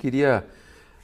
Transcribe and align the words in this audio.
Queria 0.00 0.46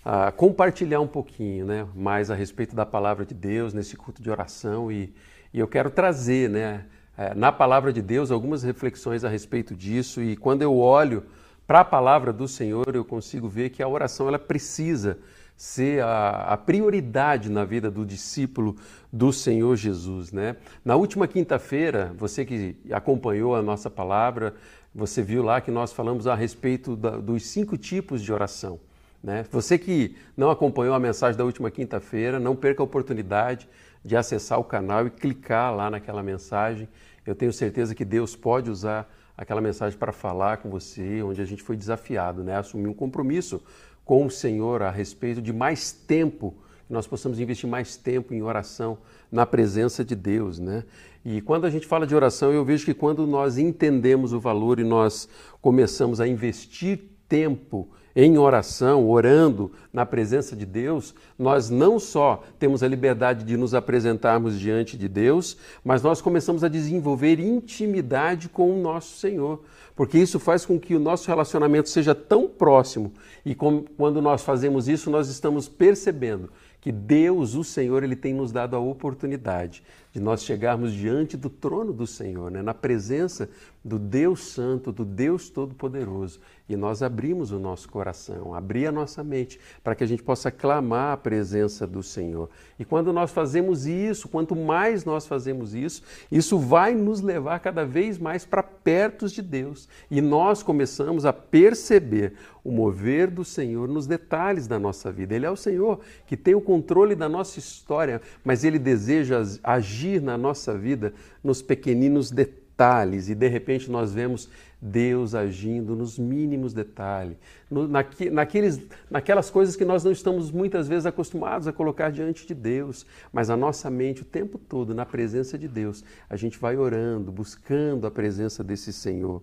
uh, 0.07 0.33
compartilhar 0.33 1.03
um 1.03 1.07
pouquinho 1.07 1.67
né, 1.67 1.87
mais 1.95 2.31
a 2.31 2.35
respeito 2.35 2.75
da 2.75 2.87
palavra 2.87 3.27
de 3.27 3.35
Deus 3.35 3.75
nesse 3.75 3.95
culto 3.95 4.23
de 4.23 4.31
oração 4.31 4.91
e, 4.91 5.13
e 5.53 5.61
eu 5.61 5.69
quero 5.69 5.91
trazer 5.91 6.49
né, 6.49 6.87
uh, 7.19 7.39
na 7.39 7.53
palavra 7.53 7.93
de 7.93 8.01
Deus 8.01 8.31
algumas 8.31 8.63
reflexões 8.63 9.23
a 9.23 9.29
respeito 9.29 9.75
disso 9.75 10.23
e 10.23 10.35
quando 10.35 10.63
eu 10.63 10.79
olho 10.79 11.25
para 11.67 11.81
a 11.81 11.85
palavra 11.85 12.33
do 12.33 12.49
Senhor 12.49 12.97
eu 12.97 13.05
consigo 13.05 13.51
ver 13.51 13.69
que 13.69 13.83
a 13.83 13.89
oração 13.89 14.29
ela 14.29 14.39
precisa 14.39 15.19
ser 15.55 16.03
a, 16.03 16.53
a, 16.53 16.57
prioridade 16.57 17.51
na 17.51 17.67
vida 17.67 17.91
do 17.91 18.07
discípulo 18.07 18.77
do 19.13 19.31
Senhor 19.31 19.77
Jesus. 19.77 20.33
Né? 20.33 20.57
Na 20.83 20.97
última 20.97 21.29
quinta-feira, 21.29 22.15
você 22.17 22.47
que 22.47 22.77
acompanhou 22.91 23.55
a 23.55 23.63
nossa 23.63 23.91
palavra, 23.91 24.55
você 24.97 25.23
viu 25.23 25.43
lá 25.43 25.61
que 25.61 25.71
nós 25.71 25.93
falamos 25.93 26.27
a 26.27 26.35
respeito 26.35 26.97
da, 26.97 27.11
dos 27.11 27.45
cinco 27.45 27.77
tipos 27.77 28.23
de 28.23 28.33
oração. 28.33 28.81
Né? 29.27 29.45
Você 29.51 29.77
que 29.77 30.15
não 30.37 30.51
acompanhou 30.51 30.95
a 30.95 31.01
mensagem 31.01 31.37
da 31.37 31.45
última 31.45 31.69
quinta-feira, 31.69 32.39
não 32.39 32.55
perca 32.55 32.81
a 32.81 32.85
oportunidade 32.85 33.69
de 34.05 34.17
acessar 34.17 34.57
o 34.61 34.63
canal 34.63 35.05
e 35.05 35.11
clicar 35.11 35.75
lá 35.75 35.91
naquela 35.91 36.23
mensagem. 36.23 36.89
Eu 37.27 37.35
tenho 37.35 37.53
certeza 37.53 37.93
que 37.93 38.05
Deus 38.05 38.37
pode 38.37 38.71
usar 38.71 39.13
aquela 39.37 39.61
mensagem 39.61 39.99
para 39.99 40.13
falar 40.13 40.59
com 40.59 40.71
você, 40.71 41.25
onde 41.25 41.43
a 41.43 41.45
gente 41.45 41.61
foi 41.61 41.77
desafiado 41.77 42.45
né? 42.45 42.55
assumir 42.55 42.87
um 42.87 42.95
compromisso 42.95 43.61
com 44.05 44.25
o 44.25 44.31
Senhor 44.31 44.81
a 44.81 44.93
respeito 44.93 45.43
de 45.43 45.53
mais 45.53 45.91
tempo, 45.91 46.55
que 46.87 46.93
nós 46.93 47.09
possamos 47.09 47.41
investir 47.41 47.69
mais 47.69 47.97
tempo 47.97 48.33
em 48.33 48.43
oração 48.43 48.97
na 49.31 49.45
presença 49.45 50.05
de 50.05 50.15
Deus, 50.15 50.61
né? 50.61 50.85
E 51.25 51.41
quando 51.41 51.65
a 51.65 51.71
gente 51.71 51.85
fala 51.85 52.07
de 52.07 52.15
oração, 52.15 52.53
eu 52.53 52.65
vejo 52.65 52.85
que 52.85 52.95
quando 52.95 53.27
nós 53.27 53.59
entendemos 53.59 54.33
o 54.33 54.39
valor 54.39 54.79
e 54.79 54.85
nós 54.85 55.29
começamos 55.61 56.21
a 56.21 56.29
investir 56.29 57.16
tempo 57.29 57.89
em 58.19 58.39
oração, 58.39 59.07
orando 59.11 59.71
na 59.93 60.07
presença 60.07 60.57
de 60.57 60.65
Deus, 60.65 61.15
nós 61.39 61.69
não 61.69 61.99
só 61.99 62.43
temos 62.59 62.83
a 62.83 62.89
liberdade 62.89 63.45
de 63.45 63.59
nos 63.59 63.75
apresentarmos 63.75 64.59
diante 64.59 64.97
de 64.97 65.07
Deus, 65.07 65.59
mas 65.85 66.03
nós 66.03 66.23
começamos 66.23 66.65
a 66.65 66.69
desenvolver 66.69 67.39
intimidade 67.39 68.49
com 68.49 68.71
o 68.71 68.81
nosso 68.81 69.19
Senhor, 69.19 69.63
porque 69.95 70.17
isso 70.17 70.41
faz 70.41 70.65
com 70.65 70.81
que 70.81 70.95
o 70.95 70.99
nosso 70.99 71.29
relacionamento 71.29 71.91
seja 71.91 72.15
tão 72.15 72.49
próximo. 72.49 73.13
E 73.45 73.55
com, 73.55 73.85
quando 73.99 74.23
nós 74.23 74.43
fazemos 74.43 74.89
isso, 74.89 75.11
nós 75.11 75.29
estamos 75.29 75.69
percebendo 75.69 76.51
que 76.81 76.91
Deus, 76.91 77.55
o 77.55 77.63
Senhor, 77.63 78.03
ele 78.03 78.17
tem 78.17 78.33
nos 78.33 78.51
dado 78.51 78.77
a 78.77 78.79
oportunidade 78.79 79.83
de 80.17 80.23
nós 80.23 80.43
chegarmos 80.43 80.95
diante 80.95 81.37
do 81.37 81.51
trono 81.51 81.93
do 81.93 82.07
Senhor, 82.07 82.51
né? 82.51 82.63
na 82.63 82.73
presença 82.73 83.51
do 83.85 83.99
Deus 83.99 84.49
Santo, 84.49 84.91
do 84.91 85.05
Deus 85.05 85.51
Todo-Poderoso, 85.51 86.41
e 86.69 86.75
nós 86.75 87.03
abrimos 87.03 87.53
o 87.53 87.59
nosso 87.59 87.89
coração, 87.89 88.55
abrir 88.55 88.87
a 88.87 88.93
nossa 88.93 89.23
mente, 89.23 89.61
para 89.85 89.95
que 89.95 90.03
a 90.03 90.07
gente 90.07 90.23
possa 90.23 90.51
clamar 90.51 91.13
a 91.13 91.17
presença 91.19 91.87
do 91.87 92.03
Senhor. 92.03 92.49
E 92.79 92.85
quando 92.85 93.13
nós 93.13 93.31
fazemos 93.31 93.87
isso, 93.87 94.27
quanto 94.27 94.57
mais 94.57 95.05
nós 95.05 95.27
fazemos 95.27 95.75
isso, 95.75 96.03
isso 96.33 96.59
vai 96.59 96.95
nos 96.95 97.21
levar 97.21 97.61
cada 97.61 97.85
vez 97.85 98.19
mais 98.19 98.45
para 98.45 98.63
perto 98.63 99.29
de 99.29 99.43
Deus. 99.43 99.87
E 100.11 100.21
nós 100.21 100.63
começamos 100.63 101.25
a 101.25 101.33
perceber 101.33 102.33
o 102.65 102.73
mover 102.73 103.31
do 103.31 103.45
Senhor 103.45 103.87
nos 103.87 104.09
detalhes 104.09 104.67
da 104.67 104.77
nossa 104.77 105.13
vida. 105.13 105.37
Ele 105.37 105.47
é 105.47 105.51
o 105.51 105.57
Senhor 105.57 106.01
que 106.27 106.37
tem 106.37 106.57
o 106.57 106.61
controle 106.61 107.15
da 107.15 107.29
nossa 107.29 107.61
história, 107.61 108.21
mas 108.43 108.65
ele 108.65 108.81
deseja 108.81 109.41
agir 109.63 110.06
na 110.21 110.37
nossa 110.39 110.77
vida 110.77 111.13
nos 111.43 111.63
pequeninos 111.63 112.31
detalhes. 112.31 113.29
E 113.29 113.35
de 113.35 113.49
repente 113.49 113.91
nós 113.91 114.13
vemos 114.13 114.49
Deus 114.81 115.35
agindo 115.35 115.97
nos 115.97 116.19
mínimos 116.19 116.73
detalhes, 116.73 117.37
no, 117.71 117.89
naqueles, 117.89 118.81
naquelas 119.11 119.49
coisas 119.49 119.75
que 119.75 119.85
nós 119.85 120.05
não 120.05 120.13
estamos 120.13 120.51
muitas 120.51 120.87
vezes 120.87 121.07
acostumados 121.07 121.67
a 121.67 121.73
colocar 121.73 122.11
diante 122.11 122.47
de 122.47 122.55
Deus, 122.55 123.07
mas 123.33 123.49
a 123.49 123.57
nossa 123.57 123.91
mente 123.91 124.23
o 124.23 124.25
tempo 124.25 124.59
todo 124.59 124.95
na 124.95 125.07
presença 125.07 125.57
de 125.57 125.67
Deus, 125.67 126.05
a 126.29 126.37
gente 126.37 126.59
vai 126.59 126.77
orando, 126.77 127.33
buscando 127.33 128.07
a 128.07 128.11
presença 128.11 128.63
desse 128.63 128.93
Senhor. 128.93 129.43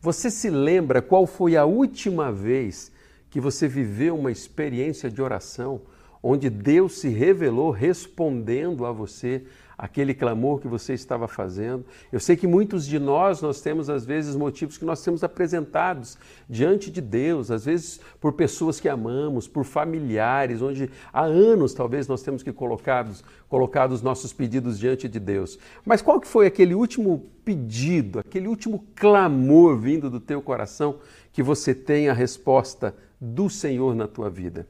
Você 0.00 0.30
se 0.30 0.50
lembra 0.50 1.02
qual 1.02 1.26
foi 1.26 1.56
a 1.56 1.64
última 1.64 2.32
vez 2.32 2.90
que 3.30 3.40
você 3.40 3.68
viveu 3.68 4.18
uma 4.18 4.32
experiência 4.32 5.10
de 5.10 5.22
oração 5.22 5.82
onde 6.22 6.48
Deus 6.48 6.98
se 6.98 7.08
revelou 7.08 7.70
respondendo 7.70 8.86
a 8.86 8.92
você 8.92 9.44
aquele 9.82 10.14
clamor 10.14 10.60
que 10.60 10.68
você 10.68 10.94
estava 10.94 11.26
fazendo. 11.26 11.84
Eu 12.12 12.20
sei 12.20 12.36
que 12.36 12.46
muitos 12.46 12.86
de 12.86 13.00
nós, 13.00 13.42
nós 13.42 13.60
temos 13.60 13.90
às 13.90 14.06
vezes 14.06 14.36
motivos 14.36 14.78
que 14.78 14.84
nós 14.84 15.02
temos 15.02 15.24
apresentados 15.24 16.16
diante 16.48 16.88
de 16.88 17.00
Deus, 17.00 17.50
às 17.50 17.64
vezes 17.64 17.98
por 18.20 18.34
pessoas 18.34 18.78
que 18.78 18.88
amamos, 18.88 19.48
por 19.48 19.64
familiares, 19.64 20.62
onde 20.62 20.88
há 21.12 21.24
anos 21.24 21.74
talvez 21.74 22.06
nós 22.06 22.22
temos 22.22 22.44
que 22.44 22.52
colocados, 22.52 23.24
colocar 23.48 23.90
os 23.90 24.02
nossos 24.02 24.32
pedidos 24.32 24.78
diante 24.78 25.08
de 25.08 25.18
Deus. 25.18 25.58
Mas 25.84 26.00
qual 26.00 26.20
que 26.20 26.28
foi 26.28 26.46
aquele 26.46 26.74
último 26.76 27.26
pedido, 27.44 28.20
aquele 28.20 28.46
último 28.46 28.86
clamor 28.94 29.76
vindo 29.76 30.08
do 30.08 30.20
teu 30.20 30.40
coração 30.40 31.00
que 31.32 31.42
você 31.42 31.74
tem 31.74 32.08
a 32.08 32.12
resposta 32.12 32.94
do 33.20 33.50
Senhor 33.50 33.96
na 33.96 34.06
tua 34.06 34.30
vida? 34.30 34.64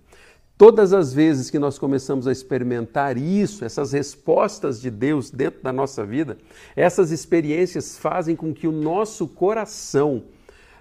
Todas 0.63 0.93
as 0.93 1.13
vezes 1.13 1.51
que 1.51 1.59
nós 1.59 1.77
começamos 1.77 2.29
a 2.29 2.31
experimentar 2.31 3.19
isso, 3.19 3.65
essas 3.65 3.91
respostas 3.91 4.81
de 4.81 4.93
Deus 4.93 5.29
dentro 5.29 5.61
da 5.61 5.73
nossa 5.73 6.07
vida, 6.07 6.39
essas 6.77 7.11
experiências 7.11 7.99
fazem 7.99 8.37
com 8.37 8.55
que 8.55 8.69
o 8.69 8.71
nosso 8.71 9.27
coração 9.27 10.23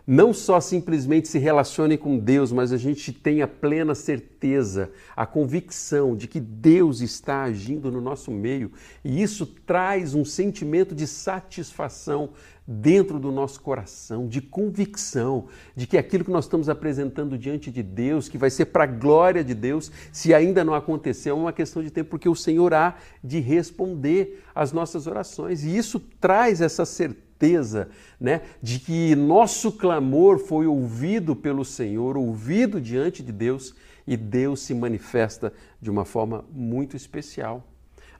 não 0.06 0.34
só 0.34 0.60
simplesmente 0.60 1.28
se 1.28 1.38
relacione 1.38 1.98
com 1.98 2.18
Deus, 2.18 2.52
mas 2.52 2.72
a 2.72 2.78
gente 2.78 3.12
tenha 3.12 3.48
plena 3.48 3.94
certeza, 3.94 4.92
a 5.16 5.26
convicção 5.26 6.16
de 6.16 6.28
que 6.28 6.40
Deus 6.40 7.02
está 7.02 7.44
agindo 7.44 7.92
no 7.92 8.02
nosso 8.02 8.32
meio. 8.32 8.72
E 9.04 9.22
isso 9.22 9.46
traz 9.46 10.14
um 10.14 10.26
sentimento 10.26 10.96
de 10.96 11.08
satisfação 11.08 12.32
dentro 12.66 13.20
do 13.20 13.32
nosso 13.32 13.60
coração, 13.62 14.28
de 14.28 14.40
convicção 14.40 15.48
de 15.76 15.86
que 15.86 15.98
aquilo 15.98 16.24
que 16.24 16.32
nós 16.32 16.46
estamos 16.46 16.70
apresentando 16.70 17.38
diante 17.38 17.72
de 17.72 17.84
Deus, 17.84 18.30
que 18.30 18.38
vai 18.38 18.50
ser 18.50 18.66
para 18.66 18.86
a 18.86 18.88
glória 18.88 19.44
de 19.44 19.54
Deus, 19.54 19.92
se 20.12 20.34
ainda 20.34 20.64
não 20.64 20.74
aconteceu, 20.74 21.36
é 21.36 21.40
uma 21.40 21.54
questão 21.54 21.84
de 21.84 21.92
tempo, 21.92 22.12
porque 22.12 22.30
o 22.30 22.36
Senhor 22.36 22.74
há 22.74 22.96
de 23.24 23.40
responder 23.40 24.44
às 24.56 24.72
nossas 24.72 25.08
orações. 25.08 25.64
E 25.64 25.76
isso 25.76 26.00
traz 26.20 26.62
essa 26.62 26.86
certeza 26.86 27.31
certeza 27.42 27.90
né, 28.20 28.42
de 28.62 28.80
que 28.80 29.16
nosso 29.16 29.72
clamor 29.72 30.38
foi 30.38 30.68
ouvido 30.68 31.36
pelo 31.36 31.66
Senhor, 31.66 32.16
ouvido 32.16 32.80
diante 32.80 33.24
de 33.24 33.32
Deus 33.32 33.74
e 34.06 34.16
Deus 34.16 34.62
se 34.62 34.74
manifesta 34.74 35.52
de 35.82 35.90
uma 35.90 36.06
forma 36.06 36.46
muito 36.52 36.96
especial. 36.96 37.68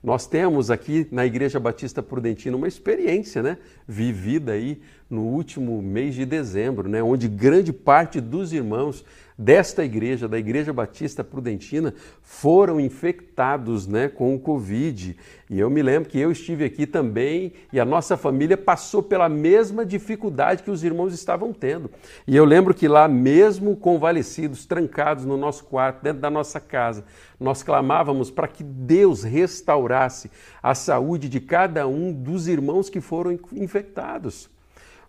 Nós 0.02 0.26
temos 0.26 0.68
aqui 0.68 1.06
na 1.12 1.24
Igreja 1.24 1.60
Batista 1.60 2.02
Prudentina 2.02 2.56
uma 2.56 2.66
experiência 2.66 3.40
né, 3.40 3.58
vivida 3.86 4.50
aí 4.50 4.80
no 5.08 5.22
último 5.22 5.80
mês 5.80 6.16
de 6.16 6.26
dezembro, 6.26 6.88
né, 6.88 7.00
onde 7.00 7.28
grande 7.28 7.72
parte 7.72 8.20
dos 8.20 8.52
irmãos 8.52 9.04
desta 9.42 9.84
igreja, 9.84 10.28
da 10.28 10.38
Igreja 10.38 10.72
Batista 10.72 11.24
Prudentina, 11.24 11.92
foram 12.22 12.78
infectados 12.78 13.86
né, 13.86 14.08
com 14.08 14.34
o 14.34 14.38
Covid. 14.38 15.16
E 15.50 15.58
eu 15.58 15.68
me 15.68 15.82
lembro 15.82 16.08
que 16.08 16.18
eu 16.18 16.30
estive 16.30 16.64
aqui 16.64 16.86
também 16.86 17.52
e 17.72 17.80
a 17.80 17.84
nossa 17.84 18.16
família 18.16 18.56
passou 18.56 19.02
pela 19.02 19.28
mesma 19.28 19.84
dificuldade 19.84 20.62
que 20.62 20.70
os 20.70 20.84
irmãos 20.84 21.12
estavam 21.12 21.52
tendo. 21.52 21.90
E 22.26 22.36
eu 22.36 22.44
lembro 22.44 22.72
que 22.72 22.86
lá, 22.86 23.08
mesmo 23.08 23.76
convalescidos, 23.76 24.64
trancados 24.64 25.24
no 25.24 25.36
nosso 25.36 25.64
quarto, 25.64 26.02
dentro 26.02 26.20
da 26.20 26.30
nossa 26.30 26.60
casa, 26.60 27.04
nós 27.38 27.62
clamávamos 27.62 28.30
para 28.30 28.46
que 28.46 28.62
Deus 28.62 29.24
restaurasse 29.24 30.30
a 30.62 30.74
saúde 30.74 31.28
de 31.28 31.40
cada 31.40 31.86
um 31.88 32.12
dos 32.12 32.46
irmãos 32.46 32.88
que 32.88 33.00
foram 33.00 33.36
infectados. 33.52 34.51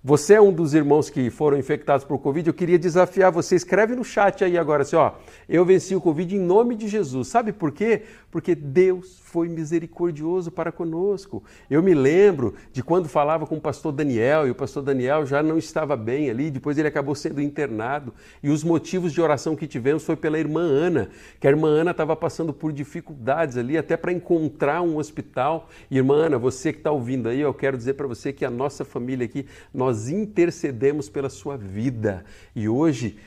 Você 0.06 0.34
é 0.34 0.42
um 0.42 0.52
dos 0.52 0.74
irmãos 0.74 1.10
que 1.10 1.30
foram 1.30 1.58
infectados 1.58 2.06
por 2.06 2.20
Covid, 2.20 2.46
eu 2.46 2.54
queria 2.54 2.78
desafiar 2.78 3.32
você, 3.32 3.56
escreve 3.56 3.96
no 3.96 4.04
chat 4.04 4.44
aí 4.44 4.58
agora 4.58 4.82
assim, 4.82 4.98
ó, 4.98 5.14
eu 5.48 5.64
venci 5.64 5.96
o 5.96 6.02
Covid 6.02 6.36
em 6.36 6.42
nome 6.42 6.76
de 6.76 6.90
Jesus. 6.90 7.30
Sabe 7.30 7.54
por 7.54 7.72
quê? 7.72 8.02
Porque 8.30 8.54
Deus 8.54 9.18
foi 9.24 9.48
misericordioso 9.48 10.52
para 10.52 10.74
conosco. 10.74 11.42
Eu 11.70 11.82
me 11.82 11.94
lembro 11.94 12.54
de 12.74 12.84
quando 12.84 13.08
falava 13.08 13.48
com 13.48 13.56
o 13.56 13.62
pastor 13.62 13.94
Daniel, 13.94 14.46
e 14.46 14.52
o 14.52 14.56
pastor 14.56 14.84
Daniel 14.84 15.26
já 15.26 15.42
não 15.42 15.58
estava 15.58 15.96
bem 15.96 16.30
ali, 16.30 16.52
depois 16.52 16.78
ele 16.78 16.90
acabou 16.90 17.16
sendo 17.16 17.40
internado, 17.40 18.14
e 18.44 18.50
os 18.50 18.62
motivos 18.62 19.14
de 19.14 19.22
oração 19.22 19.56
que 19.56 19.66
tivemos 19.66 20.04
foi 20.04 20.18
pela 20.18 20.38
irmã 20.38 20.64
Ana, 20.64 21.10
que 21.40 21.48
a 21.48 21.50
irmã 21.50 21.70
Ana 21.70 21.92
estava 21.92 22.14
passando 22.14 22.52
por 22.52 22.74
dificuldades 22.74 23.56
ali, 23.56 23.78
até 23.78 23.96
para 23.96 24.12
encontrar 24.12 24.82
um 24.82 24.98
hospital. 24.98 25.70
Irmã 25.90 26.26
Ana, 26.26 26.38
você 26.38 26.74
que 26.74 26.80
está 26.80 26.92
ouvindo 26.92 27.30
aí, 27.30 27.40
eu 27.40 27.54
quero 27.54 27.78
dizer 27.78 27.94
para 27.94 28.06
você 28.06 28.34
que 28.34 28.44
a 28.44 28.52
nossa 28.52 28.84
família 28.84 29.24
aqui, 29.24 29.46
nós 29.74 29.93
intercedemos 30.10 31.08
pela 31.10 31.30
sua 31.30 31.56
vida. 31.58 32.26
E 32.56 32.68
hoje 32.68 33.18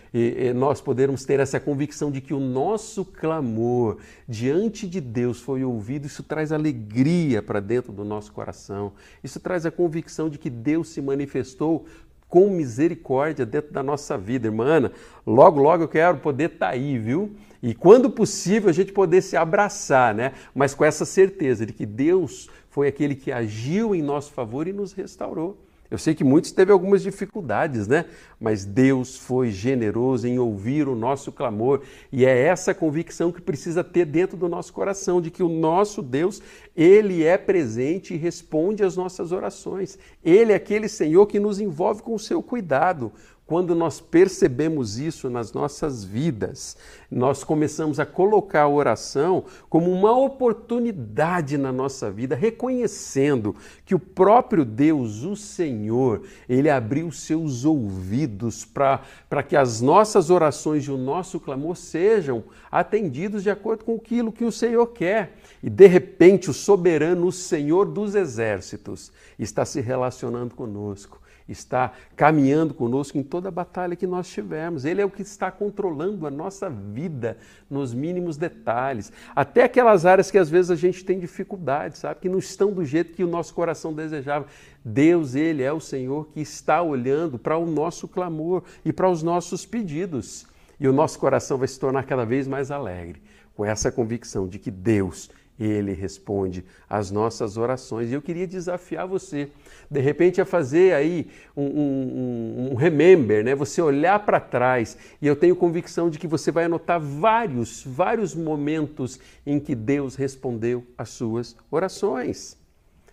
nós 0.54 0.80
podemos 0.80 1.24
ter 1.24 1.40
essa 1.40 1.60
convicção 1.60 2.10
de 2.10 2.20
que 2.20 2.34
o 2.34 2.40
nosso 2.40 3.04
clamor 3.04 3.98
diante 4.28 4.86
de 4.86 5.00
Deus 5.00 5.40
foi 5.40 5.64
ouvido 5.64 5.76
ouvido, 5.86 6.06
isso 6.06 6.22
traz 6.22 6.50
alegria 6.50 7.42
para 7.42 7.60
dentro 7.60 7.92
do 7.92 8.04
nosso 8.04 8.32
coração. 8.32 8.92
Isso 9.22 9.38
traz 9.38 9.64
a 9.64 9.70
convicção 9.70 10.28
de 10.28 10.38
que 10.38 10.50
Deus 10.50 10.88
se 10.88 11.00
manifestou 11.00 11.86
com 12.28 12.50
misericórdia 12.50 13.46
dentro 13.46 13.72
da 13.72 13.82
nossa 13.82 14.18
vida. 14.18 14.48
Irmã 14.48 14.64
Ana, 14.64 14.92
logo, 15.24 15.60
logo 15.60 15.84
eu 15.84 15.88
quero 15.88 16.16
poder 16.18 16.52
estar 16.52 16.66
tá 16.66 16.72
aí, 16.72 16.98
viu? 16.98 17.36
E 17.62 17.74
quando 17.74 18.10
possível 18.10 18.68
a 18.68 18.72
gente 18.72 18.92
poder 18.92 19.22
se 19.22 19.36
abraçar, 19.36 20.14
né? 20.14 20.32
Mas 20.54 20.74
com 20.74 20.84
essa 20.84 21.04
certeza 21.04 21.64
de 21.64 21.72
que 21.72 21.86
Deus 21.86 22.48
foi 22.68 22.88
aquele 22.88 23.14
que 23.14 23.30
agiu 23.30 23.94
em 23.94 24.02
nosso 24.02 24.32
favor 24.32 24.66
e 24.66 24.72
nos 24.72 24.92
restaurou. 24.92 25.56
Eu 25.90 25.98
sei 25.98 26.14
que 26.14 26.24
muitos 26.24 26.52
teve 26.52 26.72
algumas 26.72 27.02
dificuldades, 27.02 27.86
né? 27.86 28.06
Mas 28.40 28.64
Deus 28.64 29.16
foi 29.16 29.50
generoso 29.50 30.26
em 30.26 30.38
ouvir 30.38 30.88
o 30.88 30.94
nosso 30.94 31.30
clamor, 31.30 31.82
e 32.12 32.24
é 32.24 32.38
essa 32.38 32.74
convicção 32.74 33.32
que 33.32 33.40
precisa 33.40 33.84
ter 33.84 34.04
dentro 34.04 34.36
do 34.36 34.48
nosso 34.48 34.72
coração 34.72 35.20
de 35.20 35.30
que 35.30 35.42
o 35.42 35.48
nosso 35.48 36.02
Deus, 36.02 36.42
ele 36.76 37.24
é 37.24 37.38
presente 37.38 38.14
e 38.14 38.16
responde 38.16 38.82
às 38.82 38.96
nossas 38.96 39.32
orações. 39.32 39.98
Ele 40.24 40.52
é 40.52 40.56
aquele 40.56 40.88
Senhor 40.88 41.26
que 41.26 41.40
nos 41.40 41.60
envolve 41.60 42.02
com 42.02 42.14
o 42.14 42.18
seu 42.18 42.42
cuidado. 42.42 43.12
Quando 43.46 43.76
nós 43.76 44.00
percebemos 44.00 44.98
isso 44.98 45.30
nas 45.30 45.52
nossas 45.52 46.02
vidas, 46.02 46.76
nós 47.08 47.44
começamos 47.44 48.00
a 48.00 48.04
colocar 48.04 48.62
a 48.62 48.68
oração 48.68 49.44
como 49.70 49.88
uma 49.92 50.10
oportunidade 50.10 51.56
na 51.56 51.70
nossa 51.70 52.10
vida, 52.10 52.34
reconhecendo 52.34 53.54
que 53.84 53.94
o 53.94 54.00
próprio 54.00 54.64
Deus, 54.64 55.22
o 55.22 55.36
Senhor, 55.36 56.22
ele 56.48 56.68
abriu 56.68 57.12
seus 57.12 57.64
ouvidos 57.64 58.64
para 58.64 59.42
que 59.46 59.54
as 59.54 59.80
nossas 59.80 60.28
orações 60.28 60.82
e 60.82 60.90
o 60.90 60.98
nosso 60.98 61.38
clamor 61.38 61.76
sejam 61.76 62.42
atendidos 62.68 63.44
de 63.44 63.50
acordo 63.50 63.84
com 63.84 63.94
aquilo 63.94 64.32
que 64.32 64.44
o 64.44 64.50
Senhor 64.50 64.88
quer. 64.88 65.38
E 65.62 65.70
de 65.70 65.86
repente, 65.86 66.50
o 66.50 66.52
soberano, 66.52 67.28
o 67.28 67.32
Senhor 67.32 67.86
dos 67.86 68.16
exércitos, 68.16 69.12
está 69.38 69.64
se 69.64 69.80
relacionando 69.80 70.52
conosco 70.52 71.24
está 71.48 71.92
caminhando 72.14 72.74
conosco 72.74 73.16
em 73.16 73.22
toda 73.22 73.48
a 73.48 73.52
batalha 73.52 73.96
que 73.96 74.06
nós 74.06 74.28
tivermos. 74.28 74.84
Ele 74.84 75.00
é 75.00 75.04
o 75.04 75.10
que 75.10 75.22
está 75.22 75.50
controlando 75.50 76.26
a 76.26 76.30
nossa 76.30 76.68
vida 76.68 77.38
nos 77.70 77.94
mínimos 77.94 78.36
detalhes. 78.36 79.12
Até 79.34 79.64
aquelas 79.64 80.04
áreas 80.04 80.30
que 80.30 80.38
às 80.38 80.50
vezes 80.50 80.70
a 80.70 80.76
gente 80.76 81.04
tem 81.04 81.18
dificuldade, 81.18 81.98
sabe? 81.98 82.20
Que 82.20 82.28
não 82.28 82.38
estão 82.38 82.72
do 82.72 82.84
jeito 82.84 83.14
que 83.14 83.24
o 83.24 83.28
nosso 83.28 83.54
coração 83.54 83.92
desejava. 83.92 84.46
Deus, 84.84 85.34
Ele 85.34 85.62
é 85.62 85.72
o 85.72 85.80
Senhor 85.80 86.28
que 86.28 86.40
está 86.40 86.82
olhando 86.82 87.38
para 87.38 87.56
o 87.56 87.66
nosso 87.66 88.08
clamor 88.08 88.62
e 88.84 88.92
para 88.92 89.10
os 89.10 89.22
nossos 89.22 89.64
pedidos. 89.64 90.46
E 90.78 90.86
o 90.86 90.92
nosso 90.92 91.18
coração 91.18 91.56
vai 91.56 91.68
se 91.68 91.78
tornar 91.78 92.04
cada 92.04 92.24
vez 92.24 92.46
mais 92.46 92.70
alegre 92.70 93.22
com 93.56 93.64
essa 93.64 93.90
convicção 93.90 94.46
de 94.46 94.58
que 94.58 94.70
Deus 94.70 95.30
ele 95.64 95.92
responde 95.92 96.64
às 96.88 97.10
nossas 97.10 97.56
orações. 97.56 98.10
E 98.10 98.14
eu 98.14 98.22
queria 98.22 98.46
desafiar 98.46 99.06
você, 99.06 99.48
de 99.90 100.00
repente, 100.00 100.40
a 100.40 100.44
fazer 100.44 100.94
aí 100.94 101.28
um, 101.56 101.64
um, 101.64 102.68
um 102.72 102.74
remember, 102.74 103.44
né? 103.44 103.54
você 103.54 103.80
olhar 103.80 104.18
para 104.20 104.38
trás. 104.38 104.98
E 105.20 105.26
eu 105.26 105.34
tenho 105.34 105.56
convicção 105.56 106.10
de 106.10 106.18
que 106.18 106.26
você 106.26 106.50
vai 106.50 106.64
anotar 106.64 107.00
vários, 107.00 107.82
vários 107.84 108.34
momentos 108.34 109.18
em 109.46 109.58
que 109.58 109.74
Deus 109.74 110.14
respondeu 110.14 110.84
às 110.98 111.10
suas 111.10 111.56
orações. 111.70 112.56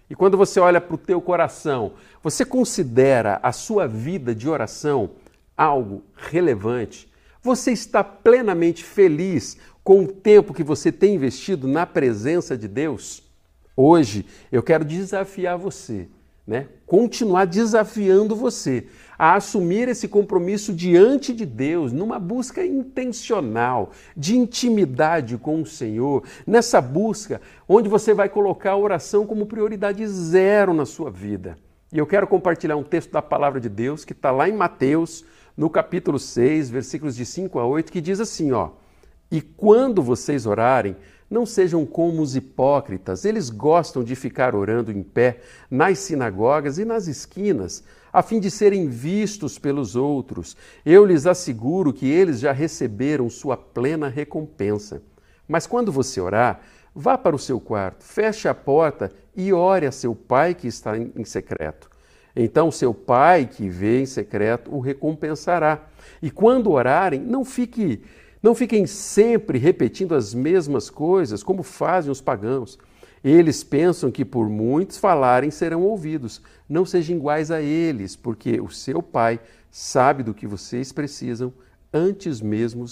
E 0.09 0.15
quando 0.15 0.37
você 0.37 0.59
olha 0.59 0.81
para 0.81 0.95
o 0.95 0.97
teu 0.97 1.21
coração, 1.21 1.93
você 2.21 2.43
considera 2.43 3.39
a 3.41 3.51
sua 3.51 3.87
vida 3.87 4.35
de 4.35 4.49
oração 4.49 5.11
algo 5.55 6.03
relevante? 6.15 7.11
Você 7.43 7.73
está 7.73 8.01
plenamente 8.01 8.85
feliz 8.85 9.57
com 9.83 10.05
o 10.05 10.07
tempo 10.07 10.53
que 10.53 10.63
você 10.63 10.93
tem 10.93 11.15
investido 11.15 11.67
na 11.67 11.85
presença 11.85 12.57
de 12.57 12.69
Deus, 12.69 13.21
hoje 13.75 14.25
eu 14.49 14.63
quero 14.63 14.85
desafiar 14.85 15.57
você, 15.57 16.07
né? 16.47 16.69
Continuar 16.85 17.43
desafiando 17.43 18.33
você 18.33 18.87
a 19.19 19.35
assumir 19.35 19.89
esse 19.89 20.07
compromisso 20.07 20.73
diante 20.73 21.33
de 21.33 21.45
Deus, 21.45 21.91
numa 21.91 22.17
busca 22.17 22.65
intencional 22.65 23.91
de 24.15 24.37
intimidade 24.37 25.37
com 25.37 25.61
o 25.61 25.65
Senhor, 25.65 26.23
nessa 26.47 26.79
busca 26.79 27.41
onde 27.67 27.89
você 27.89 28.13
vai 28.13 28.29
colocar 28.29 28.71
a 28.71 28.77
oração 28.77 29.27
como 29.27 29.47
prioridade 29.47 30.07
zero 30.07 30.73
na 30.73 30.85
sua 30.85 31.11
vida. 31.11 31.57
E 31.91 31.97
eu 31.97 32.07
quero 32.07 32.25
compartilhar 32.25 32.77
um 32.77 32.83
texto 32.83 33.11
da 33.11 33.21
palavra 33.21 33.59
de 33.59 33.67
Deus 33.67 34.05
que 34.05 34.13
está 34.13 34.31
lá 34.31 34.47
em 34.47 34.53
Mateus, 34.53 35.25
no 35.55 35.69
capítulo 35.69 36.19
6, 36.19 36.69
versículos 36.69 37.15
de 37.15 37.25
5 37.25 37.59
a 37.59 37.65
8, 37.65 37.91
que 37.91 38.01
diz 38.01 38.19
assim, 38.19 38.51
ó: 38.51 38.71
e 39.33 39.41
quando 39.41 40.03
vocês 40.03 40.45
orarem, 40.45 40.95
não 41.27 41.43
sejam 41.43 41.87
como 41.87 42.21
os 42.21 42.35
hipócritas, 42.35 43.25
eles 43.25 43.49
gostam 43.49 44.03
de 44.03 44.15
ficar 44.15 44.53
orando 44.53 44.91
em 44.91 45.01
pé 45.01 45.39
nas 45.71 45.97
sinagogas 45.97 46.77
e 46.77 46.85
nas 46.85 47.07
esquinas, 47.07 47.83
a 48.13 48.21
fim 48.21 48.39
de 48.39 48.51
serem 48.51 48.87
vistos 48.87 49.57
pelos 49.57 49.95
outros. 49.95 50.55
Eu 50.85 51.03
lhes 51.03 51.25
asseguro 51.25 51.91
que 51.91 52.05
eles 52.05 52.41
já 52.41 52.51
receberam 52.51 53.27
sua 53.27 53.57
plena 53.57 54.07
recompensa. 54.07 55.01
Mas 55.47 55.65
quando 55.65 55.91
você 55.91 56.21
orar, 56.21 56.61
vá 56.93 57.17
para 57.17 57.35
o 57.35 57.39
seu 57.39 57.59
quarto, 57.59 58.03
feche 58.03 58.47
a 58.47 58.53
porta 58.53 59.11
e 59.35 59.51
ore 59.51 59.87
a 59.87 59.91
seu 59.91 60.13
pai 60.13 60.53
que 60.53 60.67
está 60.67 60.95
em 60.95 61.25
secreto. 61.25 61.89
Então 62.35 62.71
seu 62.71 62.93
pai 62.93 63.45
que 63.45 63.69
vê 63.69 64.01
em 64.01 64.05
secreto 64.05 64.73
o 64.73 64.79
recompensará. 64.79 65.87
E 66.21 66.31
quando 66.31 66.71
orarem, 66.71 67.19
não 67.19 67.45
fique 67.45 68.01
não 68.41 68.53
fiquem 68.53 68.85
sempre 68.85 69.57
repetindo 69.57 70.13
as 70.13 70.33
mesmas 70.33 70.89
coisas, 70.89 71.41
como 71.41 71.63
fazem 71.63 72.11
os 72.11 72.19
pagãos. 72.19 72.77
Eles 73.23 73.63
pensam 73.63 74.11
que 74.11 74.25
por 74.25 74.49
muitos 74.49 74.97
falarem 74.97 75.49
serão 75.49 75.81
ouvidos. 75.83 76.41
Não 76.67 76.85
sejam 76.85 77.15
iguais 77.15 77.49
a 77.51 77.61
eles, 77.61 78.17
porque 78.17 78.59
o 78.59 78.67
seu 78.69 79.01
Pai 79.01 79.39
sabe 79.71 80.23
do 80.23 80.33
que 80.33 80.45
vocês 80.45 80.91
precisam 80.91 81.53
antes 81.93 82.41
mesmo 82.41 82.85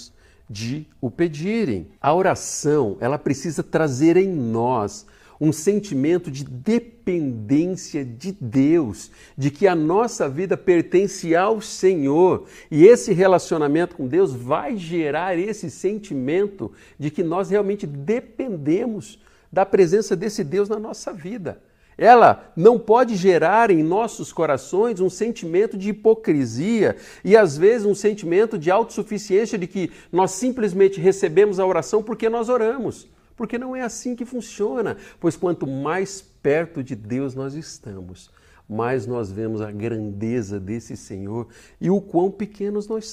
de 0.48 0.86
o 1.02 1.10
pedirem. 1.10 1.88
A 2.00 2.14
oração, 2.14 2.96
ela 2.98 3.18
precisa 3.18 3.62
trazer 3.62 4.16
em 4.16 4.28
nós 4.28 5.04
um 5.42 5.50
sentimento 5.50 6.30
de 6.30 6.44
dependência 6.44 8.04
de 8.04 8.30
Deus, 8.30 9.10
de 9.36 9.50
que 9.50 9.66
a 9.66 9.74
nossa 9.74 10.28
vida 10.28 10.56
pertence 10.56 11.34
ao 11.34 11.60
Senhor. 11.60 12.46
E 12.70 12.86
esse 12.86 13.12
relacionamento 13.12 13.96
com 13.96 14.06
Deus 14.06 14.32
vai 14.32 14.76
gerar 14.76 15.36
esse 15.36 15.68
sentimento 15.68 16.70
de 16.96 17.10
que 17.10 17.24
nós 17.24 17.50
realmente 17.50 17.88
dependemos 17.88 19.18
da 19.50 19.66
presença 19.66 20.14
desse 20.14 20.44
Deus 20.44 20.68
na 20.68 20.78
nossa 20.78 21.12
vida. 21.12 21.60
Ela 21.98 22.52
não 22.54 22.78
pode 22.78 23.16
gerar 23.16 23.68
em 23.68 23.82
nossos 23.82 24.32
corações 24.32 25.00
um 25.00 25.10
sentimento 25.10 25.76
de 25.76 25.88
hipocrisia 25.88 26.94
e 27.24 27.36
às 27.36 27.58
vezes 27.58 27.84
um 27.84 27.96
sentimento 27.96 28.56
de 28.56 28.70
autossuficiência 28.70 29.58
de 29.58 29.66
que 29.66 29.90
nós 30.12 30.30
simplesmente 30.30 31.00
recebemos 31.00 31.58
a 31.58 31.66
oração 31.66 32.00
porque 32.00 32.28
nós 32.28 32.48
oramos. 32.48 33.10
Porque 33.36 33.58
não 33.58 33.74
é 33.74 33.82
assim 33.82 34.14
que 34.14 34.24
funciona. 34.24 34.96
Pois 35.20 35.36
quanto 35.36 35.66
mais 35.66 36.20
perto 36.20 36.82
de 36.82 36.94
Deus 36.94 37.34
nós 37.34 37.54
estamos, 37.54 38.30
mais 38.68 39.06
nós 39.06 39.30
vemos 39.30 39.60
a 39.60 39.70
grandeza 39.70 40.58
desse 40.58 40.96
Senhor 40.96 41.48
e 41.80 41.90
o 41.90 42.00
quão 42.00 42.30
pequenos 42.30 42.88
nós 42.88 43.06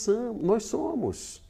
somos. 0.64 1.42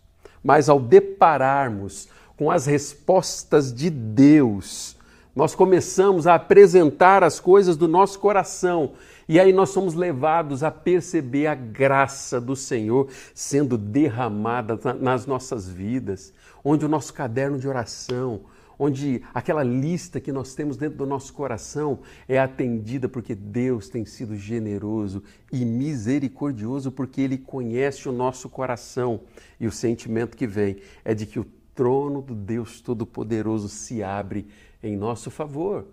Mas 0.43 0.69
ao 0.69 0.79
depararmos 0.79 2.09
com 2.35 2.49
as 2.49 2.65
respostas 2.65 3.73
de 3.73 3.89
Deus, 3.89 4.97
nós 5.35 5.53
começamos 5.55 6.27
a 6.27 6.35
apresentar 6.35 7.23
as 7.23 7.39
coisas 7.39 7.77
do 7.77 7.87
nosso 7.87 8.19
coração 8.19 8.93
e 9.29 9.39
aí 9.39 9.53
nós 9.53 9.69
somos 9.69 9.93
levados 9.93 10.63
a 10.63 10.71
perceber 10.71 11.45
a 11.45 11.53
graça 11.53 12.41
do 12.41 12.55
Senhor 12.55 13.07
sendo 13.31 13.77
derramada 13.77 14.79
nas 14.99 15.27
nossas 15.27 15.69
vidas, 15.69 16.33
onde 16.63 16.83
o 16.83 16.89
nosso 16.89 17.13
caderno 17.13 17.59
de 17.59 17.67
oração, 17.67 18.41
onde 18.79 19.21
aquela 19.33 19.61
lista 19.61 20.21
que 20.21 20.31
nós 20.31 20.55
temos 20.55 20.77
dentro 20.77 20.97
do 20.97 21.05
nosso 21.05 21.33
coração 21.33 21.99
é 22.29 22.39
atendida 22.39 23.09
porque 23.09 23.35
Deus 23.35 23.89
tem 23.89 24.05
sido 24.05 24.37
generoso 24.37 25.21
e 25.51 25.65
misericordioso, 25.65 26.89
porque 26.89 27.19
Ele 27.19 27.37
conhece 27.37 28.07
o 28.07 28.13
nosso 28.13 28.47
coração. 28.47 29.19
E 29.59 29.67
o 29.67 29.71
sentimento 29.71 30.37
que 30.37 30.47
vem 30.47 30.77
é 31.03 31.13
de 31.13 31.25
que 31.25 31.39
o 31.39 31.45
trono 31.75 32.21
do 32.21 32.33
Deus 32.33 32.79
Todo-Poderoso 32.79 33.67
se 33.67 34.01
abre 34.01 34.47
em 34.81 34.95
nosso 34.95 35.29
favor. 35.29 35.85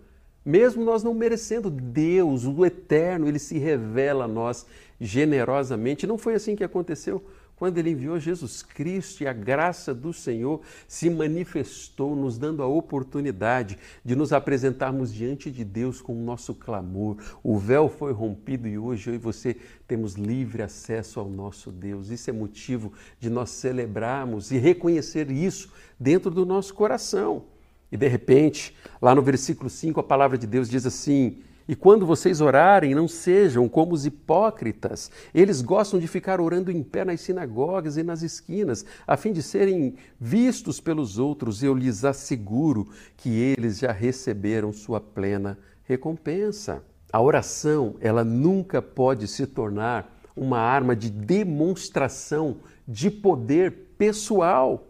Mesmo 0.45 0.85
nós 0.85 1.03
não 1.03 1.13
merecendo, 1.13 1.69
Deus, 1.69 2.45
o 2.45 2.65
Eterno, 2.65 3.27
ele 3.27 3.37
se 3.37 3.57
revela 3.57 4.23
a 4.23 4.27
nós 4.29 4.65
generosamente. 4.97 6.07
Não 6.07 6.17
foi 6.17 6.35
assim 6.35 6.55
que 6.55 6.63
aconteceu 6.63 7.21
quando 7.57 7.79
ele 7.79 7.89
enviou 7.89 8.19
Jesus 8.19 8.61
Cristo 8.61 9.23
e 9.23 9.27
a 9.27 9.33
graça 9.33 9.93
do 9.93 10.13
Senhor 10.13 10.61
se 10.87 11.09
manifestou, 11.09 12.15
nos 12.15 12.37
dando 12.37 12.61
a 12.61 12.67
oportunidade 12.67 13.79
de 14.05 14.15
nos 14.15 14.31
apresentarmos 14.31 15.11
diante 15.11 15.49
de 15.49 15.65
Deus 15.65 15.99
com 15.99 16.13
o 16.13 16.23
nosso 16.23 16.53
clamor. 16.53 17.17
O 17.43 17.57
véu 17.57 17.89
foi 17.89 18.13
rompido 18.13 18.67
e 18.67 18.77
hoje 18.77 19.09
eu 19.09 19.15
e 19.15 19.17
você 19.17 19.57
temos 19.87 20.13
livre 20.13 20.61
acesso 20.61 21.19
ao 21.19 21.27
nosso 21.27 21.71
Deus. 21.71 22.11
Isso 22.11 22.29
é 22.29 22.33
motivo 22.33 22.93
de 23.19 23.27
nós 23.27 23.49
celebrarmos 23.49 24.51
e 24.51 24.59
reconhecer 24.59 25.31
isso 25.31 25.73
dentro 25.99 26.29
do 26.29 26.45
nosso 26.45 26.75
coração. 26.75 27.45
E 27.91 27.97
de 27.97 28.07
repente, 28.07 28.75
lá 29.01 29.15
no 29.15 29.21
versículo 29.23 29.69
5, 29.69 29.99
a 29.99 30.03
palavra 30.03 30.37
de 30.37 30.45
Deus 30.45 30.69
diz 30.69 30.85
assim: 30.85 31.41
E 31.67 31.75
quando 31.75 32.05
vocês 32.05 32.39
orarem, 32.39 32.95
não 32.95 33.07
sejam 33.07 33.67
como 33.67 33.93
os 33.93 34.05
hipócritas. 34.05 35.11
Eles 35.33 35.61
gostam 35.61 35.99
de 35.99 36.07
ficar 36.07 36.39
orando 36.39 36.71
em 36.71 36.81
pé 36.81 37.03
nas 37.03 37.21
sinagogas 37.21 37.97
e 37.97 38.03
nas 38.03 38.21
esquinas, 38.21 38.85
a 39.05 39.17
fim 39.17 39.33
de 39.33 39.43
serem 39.43 39.95
vistos 40.19 40.79
pelos 40.79 41.19
outros. 41.19 41.61
Eu 41.61 41.73
lhes 41.73 42.05
asseguro 42.05 42.87
que 43.17 43.29
eles 43.29 43.79
já 43.79 43.91
receberam 43.91 44.71
sua 44.71 45.01
plena 45.01 45.57
recompensa. 45.83 46.83
A 47.11 47.21
oração, 47.21 47.95
ela 47.99 48.23
nunca 48.23 48.81
pode 48.81 49.27
se 49.27 49.45
tornar 49.45 50.21
uma 50.35 50.59
arma 50.59 50.95
de 50.95 51.09
demonstração 51.09 52.57
de 52.87 53.09
poder 53.09 53.95
pessoal 53.97 54.85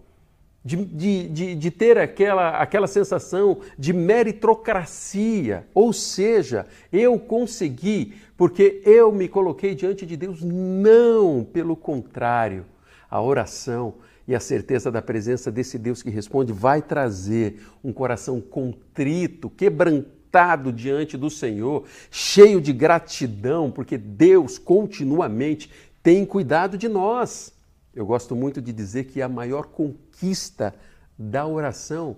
de, 0.67 0.75
de, 0.83 1.29
de, 1.29 1.55
de, 1.55 1.71
ter 1.71 1.97
aquela, 1.97 2.57
aquela 2.57 2.87
sensação 2.87 3.59
de 3.79 3.93
meritocracia, 3.93 5.65
ou 5.73 5.93
seja, 5.93 6.67
eu 6.91 7.17
consegui 7.17 8.15
porque 8.35 8.81
eu 8.83 9.09
me 9.09 9.29
coloquei 9.29 9.73
diante 9.73 10.05
de 10.05 10.17
Deus. 10.17 10.43
Não, 10.43 11.47
pelo 11.53 11.73
contrário, 11.73 12.65
a 13.09 13.21
oração 13.21 13.93
e 14.27 14.35
a 14.35 14.41
certeza 14.41 14.91
da 14.91 15.01
presença 15.01 15.49
desse 15.49 15.79
Deus 15.79 16.03
que 16.03 16.09
responde 16.09 16.51
vai 16.51 16.81
trazer 16.81 17.61
um 17.81 17.93
coração 17.93 18.41
contrito, 18.41 19.49
quebrantado 19.49 20.73
diante 20.73 21.15
do 21.15 21.29
Senhor, 21.29 21.85
cheio 22.11 22.59
de 22.59 22.73
gratidão, 22.73 23.71
porque 23.71 23.97
Deus 23.97 24.57
continuamente 24.57 25.71
tem 26.03 26.25
cuidado 26.25 26.77
de 26.77 26.89
nós. 26.89 27.53
Eu 27.95 28.05
gosto 28.05 28.35
muito 28.35 28.61
de 28.61 28.73
dizer 28.73 29.05
que 29.05 29.21
a 29.21 29.29
maior 29.29 29.67
conquista 29.67 30.06
da 31.17 31.45
oração 31.45 32.17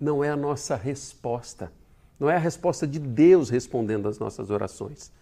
não 0.00 0.22
é 0.22 0.30
a 0.30 0.36
nossa 0.36 0.76
resposta, 0.76 1.72
não 2.18 2.28
é 2.28 2.36
a 2.36 2.38
resposta 2.38 2.86
de 2.86 2.98
Deus 2.98 3.50
respondendo 3.50 4.08
às 4.08 4.18
nossas 4.18 4.50
orações, 4.50 5.12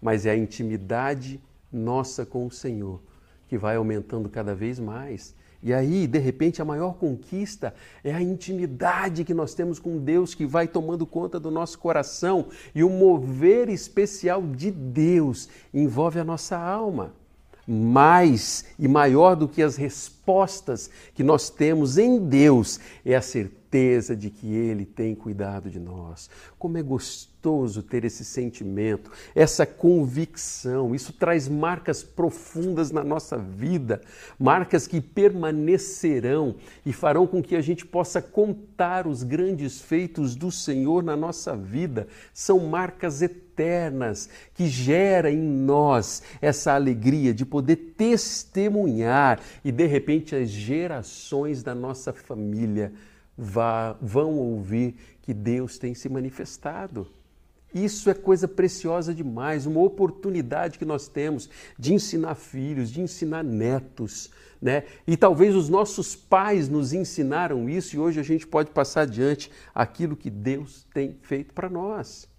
mas 0.00 0.26
é 0.26 0.30
a 0.30 0.36
intimidade 0.36 1.40
nossa 1.72 2.26
com 2.26 2.46
o 2.46 2.50
Senhor, 2.50 3.00
que 3.48 3.58
vai 3.58 3.76
aumentando 3.76 4.28
cada 4.28 4.54
vez 4.54 4.78
mais. 4.78 5.34
E 5.62 5.74
aí, 5.74 6.06
de 6.06 6.18
repente, 6.18 6.62
a 6.62 6.64
maior 6.64 6.94
conquista 6.94 7.74
é 8.02 8.14
a 8.14 8.22
intimidade 8.22 9.24
que 9.24 9.34
nós 9.34 9.52
temos 9.52 9.78
com 9.78 9.98
Deus, 9.98 10.34
que 10.34 10.46
vai 10.46 10.66
tomando 10.66 11.06
conta 11.06 11.38
do 11.38 11.50
nosso 11.50 11.78
coração, 11.78 12.48
e 12.74 12.82
o 12.82 12.88
mover 12.88 13.68
especial 13.68 14.42
de 14.42 14.70
Deus 14.70 15.48
envolve 15.74 16.18
a 16.18 16.24
nossa 16.24 16.56
alma 16.56 17.19
mais 17.66 18.64
e 18.78 18.88
maior 18.88 19.34
do 19.34 19.48
que 19.48 19.62
as 19.62 19.76
respostas 19.76 20.90
que 21.14 21.22
nós 21.22 21.50
temos 21.50 21.98
em 21.98 22.18
Deus 22.18 22.80
é 23.04 23.14
a 23.14 23.22
certeza 23.22 24.16
de 24.16 24.30
que 24.30 24.52
Ele 24.52 24.84
tem 24.84 25.14
cuidado 25.14 25.70
de 25.70 25.78
nós. 25.78 26.28
Como 26.58 26.76
é 26.76 26.82
gostoso 26.82 27.82
ter 27.82 28.04
esse 28.04 28.24
sentimento, 28.24 29.10
essa 29.34 29.64
convicção. 29.64 30.94
Isso 30.94 31.12
traz 31.12 31.48
marcas 31.48 32.02
profundas 32.02 32.90
na 32.90 33.04
nossa 33.04 33.38
vida, 33.38 34.00
marcas 34.38 34.86
que 34.86 35.00
permanecerão 35.00 36.56
e 36.84 36.92
farão 36.92 37.26
com 37.26 37.42
que 37.42 37.54
a 37.54 37.60
gente 37.60 37.86
possa 37.86 38.20
contar 38.20 39.06
os 39.06 39.22
grandes 39.22 39.80
feitos 39.80 40.34
do 40.34 40.50
Senhor 40.50 41.02
na 41.02 41.16
nossa 41.16 41.56
vida. 41.56 42.08
São 42.34 42.58
marcas 42.60 43.22
eternas 43.22 43.49
eternas 43.60 44.28
que 44.54 44.66
gera 44.66 45.30
em 45.30 45.40
nós 45.40 46.22
essa 46.40 46.72
alegria 46.72 47.34
de 47.34 47.44
poder 47.44 47.76
testemunhar 47.96 49.40
e 49.62 49.70
de 49.70 49.86
repente 49.86 50.34
as 50.34 50.48
gerações 50.48 51.62
da 51.62 51.74
nossa 51.74 52.12
família 52.12 52.92
vá, 53.36 53.96
vão 54.00 54.38
ouvir 54.38 54.94
que 55.20 55.34
Deus 55.34 55.78
tem 55.78 55.94
se 55.94 56.08
manifestado. 56.08 57.06
Isso 57.72 58.10
é 58.10 58.14
coisa 58.14 58.48
preciosa 58.48 59.14
demais, 59.14 59.64
uma 59.64 59.80
oportunidade 59.80 60.76
que 60.76 60.84
nós 60.84 61.06
temos 61.06 61.48
de 61.78 61.94
ensinar 61.94 62.34
filhos, 62.34 62.90
de 62.90 63.00
ensinar 63.00 63.44
netos, 63.44 64.30
né? 64.60 64.82
E 65.06 65.16
talvez 65.16 65.54
os 65.54 65.68
nossos 65.68 66.16
pais 66.16 66.68
nos 66.68 66.92
ensinaram 66.92 67.68
isso 67.68 67.94
e 67.94 67.98
hoje 68.00 68.18
a 68.18 68.24
gente 68.24 68.44
pode 68.44 68.72
passar 68.72 69.02
adiante 69.02 69.52
aquilo 69.72 70.16
que 70.16 70.28
Deus 70.28 70.84
tem 70.92 71.16
feito 71.22 71.54
para 71.54 71.68
nós. 71.68 72.29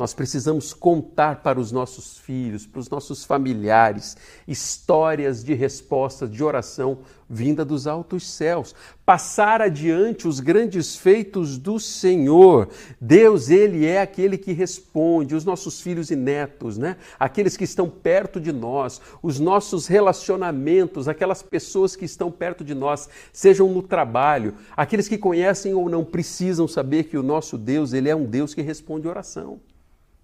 Nós 0.00 0.14
precisamos 0.14 0.72
contar 0.72 1.42
para 1.42 1.60
os 1.60 1.70
nossos 1.70 2.16
filhos, 2.16 2.66
para 2.66 2.80
os 2.80 2.88
nossos 2.88 3.22
familiares, 3.22 4.16
histórias 4.48 5.44
de 5.44 5.52
resposta, 5.52 6.26
de 6.26 6.42
oração 6.42 7.00
vinda 7.28 7.66
dos 7.66 7.86
altos 7.86 8.26
céus. 8.26 8.74
Passar 9.04 9.60
adiante 9.60 10.26
os 10.26 10.40
grandes 10.40 10.96
feitos 10.96 11.58
do 11.58 11.78
Senhor. 11.78 12.70
Deus, 12.98 13.50
Ele 13.50 13.84
é 13.84 14.00
aquele 14.00 14.38
que 14.38 14.54
responde, 14.54 15.34
os 15.34 15.44
nossos 15.44 15.82
filhos 15.82 16.10
e 16.10 16.16
netos, 16.16 16.78
né? 16.78 16.96
Aqueles 17.18 17.54
que 17.54 17.64
estão 17.64 17.86
perto 17.86 18.40
de 18.40 18.52
nós, 18.52 19.02
os 19.22 19.38
nossos 19.38 19.86
relacionamentos, 19.86 21.08
aquelas 21.08 21.42
pessoas 21.42 21.94
que 21.94 22.06
estão 22.06 22.30
perto 22.30 22.64
de 22.64 22.74
nós, 22.74 23.06
sejam 23.34 23.68
no 23.68 23.82
trabalho, 23.82 24.54
aqueles 24.74 25.08
que 25.08 25.18
conhecem 25.18 25.74
ou 25.74 25.90
não 25.90 26.06
precisam 26.06 26.66
saber 26.66 27.04
que 27.04 27.18
o 27.18 27.22
nosso 27.22 27.58
Deus, 27.58 27.92
Ele 27.92 28.08
é 28.08 28.16
um 28.16 28.24
Deus 28.24 28.54
que 28.54 28.62
responde 28.62 29.06
oração. 29.06 29.60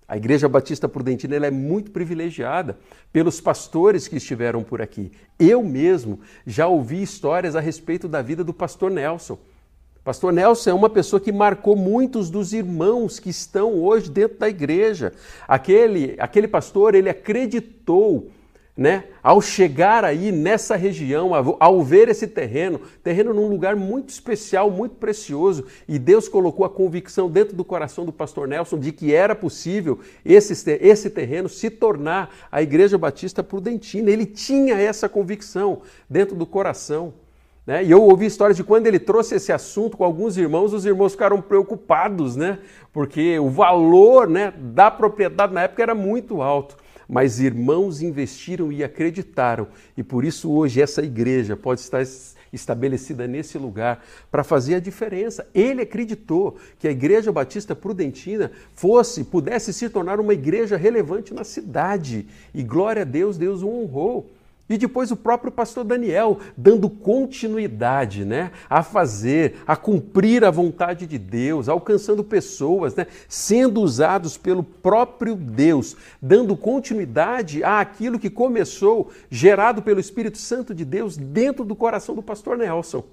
A 0.09 0.17
Igreja 0.17 0.49
Batista 0.49 0.89
Prudentina 0.89 1.47
é 1.47 1.51
muito 1.51 1.91
privilegiada 1.91 2.79
pelos 3.13 3.41
pastores 3.41 4.07
que 4.07 4.17
estiveram 4.17 4.63
por 4.63 4.81
aqui. 4.81 5.11
Eu 5.37 5.65
mesmo 5.65 6.21
já 6.47 6.69
ouvi 6.69 7.03
histórias 7.03 7.57
a 7.57 7.61
respeito 7.61 8.07
da 8.07 8.23
vida 8.23 8.45
do 8.45 8.55
pastor 8.55 8.91
Nelson. 8.91 9.37
Pastor 10.05 10.33
Nelson 10.33 10.71
é 10.71 10.75
uma 10.75 10.89
pessoa 10.89 11.19
que 11.19 11.33
marcou 11.33 11.75
muitos 11.75 12.31
dos 12.31 12.53
irmãos 12.53 13.19
que 13.19 13.31
estão 13.31 13.75
hoje 13.83 14.09
dentro 14.09 14.39
da 14.39 14.49
igreja. 14.49 15.13
Aquele, 15.49 16.15
aquele 16.21 16.47
pastor, 16.47 16.95
ele 16.95 17.11
acreditou 17.11 18.31
né? 18.77 19.05
Ao 19.23 19.41
chegar 19.41 20.05
aí 20.05 20.31
nessa 20.31 20.77
região, 20.77 21.31
ao 21.59 21.83
ver 21.83 22.09
esse 22.11 22.27
terreno, 22.27 22.79
terreno 23.03 23.33
num 23.33 23.49
lugar 23.49 23.75
muito 23.75 24.11
especial, 24.11 24.71
muito 24.71 24.97
precioso, 24.97 25.65
e 25.89 25.99
Deus 25.99 26.29
colocou 26.29 26.67
a 26.67 26.69
convicção 26.69 27.31
dentro 27.31 27.57
do 27.57 27.65
coração 27.65 28.05
do 28.05 28.13
pastor 28.13 28.47
Nelson 28.47 28.79
de 28.79 28.93
que 28.93 29.15
era 29.15 29.35
possível 29.35 29.99
esse, 30.23 30.71
esse 30.83 31.09
terreno 31.09 31.49
se 31.49 31.71
tornar 31.71 32.31
a 32.53 32.61
Igreja 32.61 32.99
Batista 32.99 33.43
Prudentina. 33.43 34.11
Ele 34.11 34.27
tinha 34.27 34.75
essa 34.75 35.09
convicção 35.09 35.81
dentro 36.09 36.37
do 36.37 36.45
coração. 36.45 37.15
Né? 37.67 37.83
E 37.83 37.91
eu 37.91 38.03
ouvi 38.03 38.27
histórias 38.27 38.59
de 38.59 38.63
quando 38.63 38.87
ele 38.87 38.99
trouxe 38.99 39.37
esse 39.37 39.53
assunto 39.53 39.97
com 39.97 40.05
alguns 40.05 40.37
irmãos, 40.37 40.75
os 40.75 40.85
irmãos 40.85 41.13
ficaram 41.13 41.41
preocupados, 41.41 42.37
né? 42.37 42.59
porque 42.93 43.39
o 43.39 43.49
valor 43.49 44.29
né, 44.29 44.53
da 44.57 44.91
propriedade 44.91 45.55
na 45.55 45.63
época 45.63 45.83
era 45.83 45.95
muito 45.95 46.43
alto 46.43 46.77
mas 47.09 47.41
irmãos 47.41 48.03
investiram 48.03 48.73
e 48.73 48.83
acreditaram, 48.83 49.69
e 49.97 50.03
por 50.03 50.25
isso 50.25 50.51
hoje 50.51 50.81
essa 50.81 51.03
igreja 51.03 51.57
pode 51.57 51.81
estar 51.81 52.03
estabelecida 52.53 53.27
nesse 53.27 53.59
lugar 53.59 54.05
para 54.31 54.43
fazer 54.43 54.77
a 54.77 54.81
diferença. 54.81 55.47
Ele 55.55 55.83
acreditou 55.83 56.57
que 56.79 56.89
a 56.89 56.91
Igreja 56.91 57.31
Batista 57.31 57.75
Prudentina 57.75 58.51
fosse, 58.73 59.25
pudesse 59.25 59.73
se 59.73 59.89
tornar 59.89 60.19
uma 60.19 60.35
igreja 60.35 60.77
relevante 60.77 61.33
na 61.33 61.45
cidade, 61.45 62.27
e 62.55 62.63
glória 62.63 63.03
a 63.03 63.05
Deus, 63.05 63.37
Deus 63.37 63.63
o 63.63 63.69
honrou. 63.69 64.31
E 64.69 64.77
depois 64.77 65.13
o 65.13 65.17
próprio 65.17 65.53
pastor 65.53 65.85
Daniel 65.85 66.41
dando 66.57 66.91
continuidade, 66.91 68.25
né, 68.25 68.51
a 68.69 68.83
fazer, 68.83 69.57
a 69.65 69.77
cumprir 69.77 70.45
a 70.45 70.51
vontade 70.51 71.07
de 71.07 71.19
Deus, 71.19 71.69
alcançando 71.69 72.25
pessoas, 72.25 72.95
né, 72.97 73.07
sendo 73.29 73.81
usados 73.81 74.37
pelo 74.37 74.65
próprio 74.65 75.37
Deus, 75.37 75.97
dando 76.21 76.57
continuidade 76.57 77.63
àquilo 77.63 78.19
que 78.19 78.29
começou, 78.29 79.11
gerado 79.31 79.83
pelo 79.83 80.01
Espírito 80.01 80.39
Santo 80.39 80.75
de 80.75 80.85
Deus 80.85 81.17
dentro 81.17 81.65
do 81.65 81.77
coração 81.77 82.17
do 82.17 82.23
pastor 82.23 82.59
Nelson. 82.59 83.05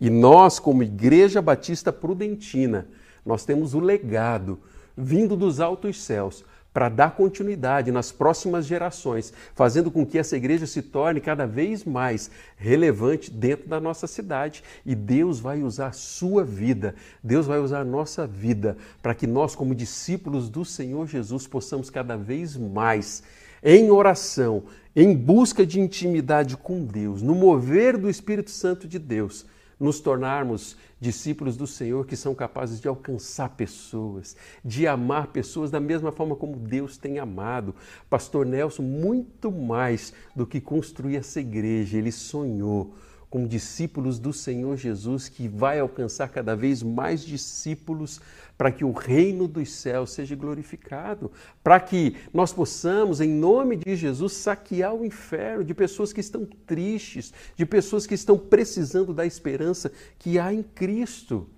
E 0.00 0.08
nós, 0.08 0.60
como 0.60 0.84
Igreja 0.84 1.42
Batista 1.42 1.92
Prudentina, 1.92 2.86
nós 3.26 3.44
temos 3.44 3.74
o 3.74 3.80
legado 3.80 4.58
vindo 4.96 5.36
dos 5.36 5.60
altos 5.60 6.02
céus 6.02 6.44
para 6.72 6.88
dar 6.88 7.16
continuidade 7.16 7.90
nas 7.90 8.12
próximas 8.12 8.64
gerações, 8.66 9.32
fazendo 9.54 9.90
com 9.90 10.06
que 10.06 10.18
essa 10.18 10.36
igreja 10.36 10.66
se 10.66 10.82
torne 10.82 11.20
cada 11.20 11.46
vez 11.46 11.84
mais 11.84 12.30
relevante 12.56 13.30
dentro 13.30 13.68
da 13.68 13.80
nossa 13.80 14.06
cidade. 14.06 14.62
E 14.86 14.94
Deus 14.94 15.40
vai 15.40 15.62
usar 15.62 15.88
a 15.88 15.92
sua 15.92 16.44
vida, 16.44 16.94
Deus 17.22 17.46
vai 17.46 17.58
usar 17.58 17.80
a 17.80 17.84
nossa 17.84 18.26
vida, 18.26 18.76
para 19.02 19.14
que 19.14 19.26
nós, 19.26 19.54
como 19.54 19.74
discípulos 19.74 20.48
do 20.48 20.64
Senhor 20.64 21.06
Jesus, 21.06 21.46
possamos 21.46 21.90
cada 21.90 22.16
vez 22.16 22.56
mais, 22.56 23.22
em 23.62 23.90
oração, 23.90 24.62
em 24.94 25.14
busca 25.14 25.66
de 25.66 25.80
intimidade 25.80 26.56
com 26.56 26.84
Deus, 26.84 27.20
no 27.20 27.34
mover 27.34 27.96
do 27.96 28.08
Espírito 28.08 28.50
Santo 28.50 28.88
de 28.88 28.98
Deus, 28.98 29.44
nos 29.80 29.98
tornarmos 29.98 30.76
discípulos 31.00 31.56
do 31.56 31.66
Senhor 31.66 32.06
que 32.06 32.14
são 32.14 32.34
capazes 32.34 32.78
de 32.78 32.86
alcançar 32.86 33.48
pessoas, 33.56 34.36
de 34.62 34.86
amar 34.86 35.28
pessoas 35.28 35.70
da 35.70 35.80
mesma 35.80 36.12
forma 36.12 36.36
como 36.36 36.54
Deus 36.56 36.98
tem 36.98 37.18
amado. 37.18 37.74
Pastor 38.10 38.44
Nelson, 38.44 38.82
muito 38.82 39.50
mais 39.50 40.12
do 40.36 40.46
que 40.46 40.60
construir 40.60 41.16
essa 41.16 41.40
igreja, 41.40 41.96
ele 41.96 42.12
sonhou 42.12 42.94
como 43.30 43.46
discípulos 43.46 44.18
do 44.18 44.32
Senhor 44.32 44.76
Jesus, 44.76 45.28
que 45.28 45.46
vai 45.46 45.78
alcançar 45.78 46.28
cada 46.28 46.56
vez 46.56 46.82
mais 46.82 47.24
discípulos 47.24 48.20
para 48.58 48.72
que 48.72 48.84
o 48.84 48.90
reino 48.90 49.46
dos 49.46 49.72
céus 49.72 50.10
seja 50.10 50.34
glorificado, 50.34 51.30
para 51.62 51.78
que 51.78 52.16
nós 52.34 52.52
possamos, 52.52 53.20
em 53.20 53.30
nome 53.30 53.76
de 53.76 53.94
Jesus, 53.94 54.32
saquear 54.32 54.92
o 54.92 55.04
inferno 55.04 55.64
de 55.64 55.72
pessoas 55.72 56.12
que 56.12 56.20
estão 56.20 56.44
tristes, 56.66 57.32
de 57.56 57.64
pessoas 57.64 58.04
que 58.04 58.14
estão 58.14 58.36
precisando 58.36 59.14
da 59.14 59.24
esperança 59.24 59.92
que 60.18 60.36
há 60.36 60.52
em 60.52 60.62
Cristo. 60.62 61.48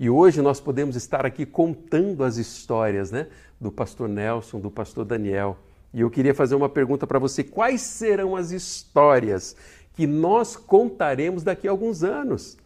E 0.00 0.08
hoje 0.08 0.40
nós 0.40 0.60
podemos 0.60 0.96
estar 0.96 1.26
aqui 1.26 1.44
contando 1.44 2.24
as 2.24 2.38
histórias 2.38 3.12
né, 3.12 3.28
do 3.60 3.70
pastor 3.70 4.08
Nelson, 4.08 4.58
do 4.58 4.70
pastor 4.70 5.04
Daniel. 5.04 5.58
E 5.94 6.00
eu 6.00 6.10
queria 6.10 6.34
fazer 6.34 6.54
uma 6.54 6.68
pergunta 6.68 7.06
para 7.06 7.18
você: 7.18 7.44
quais 7.44 7.82
serão 7.82 8.34
as 8.34 8.50
histórias 8.50 9.54
que 9.94 10.06
nós 10.06 10.56
contaremos 10.56 11.42
daqui 11.42 11.68
a 11.68 11.70
alguns 11.70 12.02
anos. 12.02 12.56